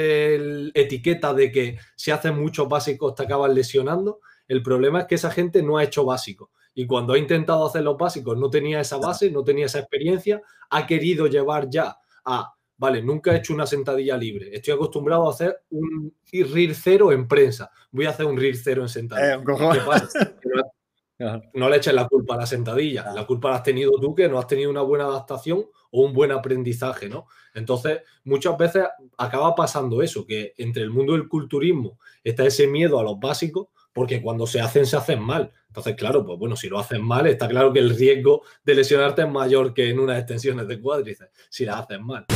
etiqueta 0.75 1.35
de 1.35 1.51
que 1.53 1.79
si 1.97 2.11
haces 2.11 2.35
muchos 2.35 2.69
básicos 2.69 3.15
te 3.15 3.25
acabas 3.25 3.53
lesionando, 3.53 4.21
el 4.49 4.63
problema 4.63 5.01
es 5.01 5.07
que 5.07 5.17
esa 5.17 5.31
gente 5.31 5.63
no 5.63 5.79
ha 5.79 5.85
hecho 5.85 6.05
básicos. 6.05 6.51
Y 6.75 6.87
cuando 6.87 7.15
ha 7.15 7.19
intentado 7.19 7.67
hacer 7.67 7.83
los 7.83 7.97
básicos 7.97 8.37
no 8.37 8.51
tenía 8.51 8.81
esa 8.81 8.99
base, 8.99 9.31
no 9.31 9.43
tenía 9.43 9.67
esa 9.67 9.79
experiencia, 9.79 10.43
ha 10.71 10.87
querido 10.87 11.27
llevar 11.27 11.71
ya 11.71 11.97
a, 12.25 12.53
vale, 12.77 13.03
nunca 13.03 13.33
he 13.33 13.39
hecho 13.39 13.55
una 13.55 13.67
sentadilla 13.67 14.17
libre, 14.17 14.55
estoy 14.55 14.75
acostumbrado 14.75 15.27
a 15.27 15.31
hacer 15.31 15.63
un 15.71 16.13
RIR 16.31 16.75
cero 16.75 17.13
en 17.13 17.27
prensa, 17.27 17.71
voy 17.91 18.05
a 18.05 18.11
hacer 18.11 18.27
un 18.27 18.37
RIR 18.37 18.57
cero 18.57 18.83
en 18.83 18.89
sentadilla. 18.89 19.37
Eh, 19.37 19.43
no 21.55 21.71
le 21.71 21.77
eches 21.79 21.95
la 21.95 22.07
culpa 22.07 22.35
a 22.35 22.39
la 22.39 22.47
sentadilla, 22.47 23.11
la 23.15 23.27
culpa 23.27 23.49
la 23.49 23.57
has 23.57 23.63
tenido 23.63 23.93
tú 23.93 24.15
que 24.15 24.29
no 24.29 24.39
has 24.39 24.47
tenido 24.47 24.71
una 24.71 24.83
buena 24.83 25.07
adaptación 25.07 25.65
un 26.05 26.13
buen 26.13 26.33
aprendizaje, 26.33 27.09
¿no? 27.09 27.27
Entonces, 27.55 28.01
muchas 28.25 28.57
veces 28.59 28.85
acaba 29.17 29.55
pasando 29.55 30.03
eso, 30.03 30.27
que 30.27 30.55
entre 30.59 30.83
el 30.83 30.91
mundo 30.91 31.13
del 31.13 31.29
culturismo 31.29 31.99
está 32.23 32.45
ese 32.45 32.67
miedo 32.67 32.99
a 32.99 33.03
los 33.03 33.19
básicos, 33.19 33.69
porque 33.93 34.21
cuando 34.21 34.47
se 34.47 34.61
hacen, 34.61 34.85
se 34.85 34.97
hacen 34.97 35.23
mal. 35.23 35.51
Entonces, 35.69 35.95
claro, 35.97 36.25
pues 36.25 36.39
bueno, 36.39 36.55
si 36.57 36.69
lo 36.69 36.79
hacen 36.79 37.03
mal, 37.03 37.27
está 37.27 37.49
claro 37.49 37.73
que 37.73 37.79
el 37.79 37.97
riesgo 37.97 38.43
de 38.65 38.75
lesionarte 38.75 39.23
es 39.23 39.29
mayor 39.29 39.73
que 39.73 39.89
en 39.89 39.99
unas 39.99 40.19
extensiones 40.19 40.69
de 40.69 40.81
cuádriceps, 40.81 41.33
si 41.49 41.65
las 41.65 41.81
hacen 41.81 42.05
mal. 42.05 42.27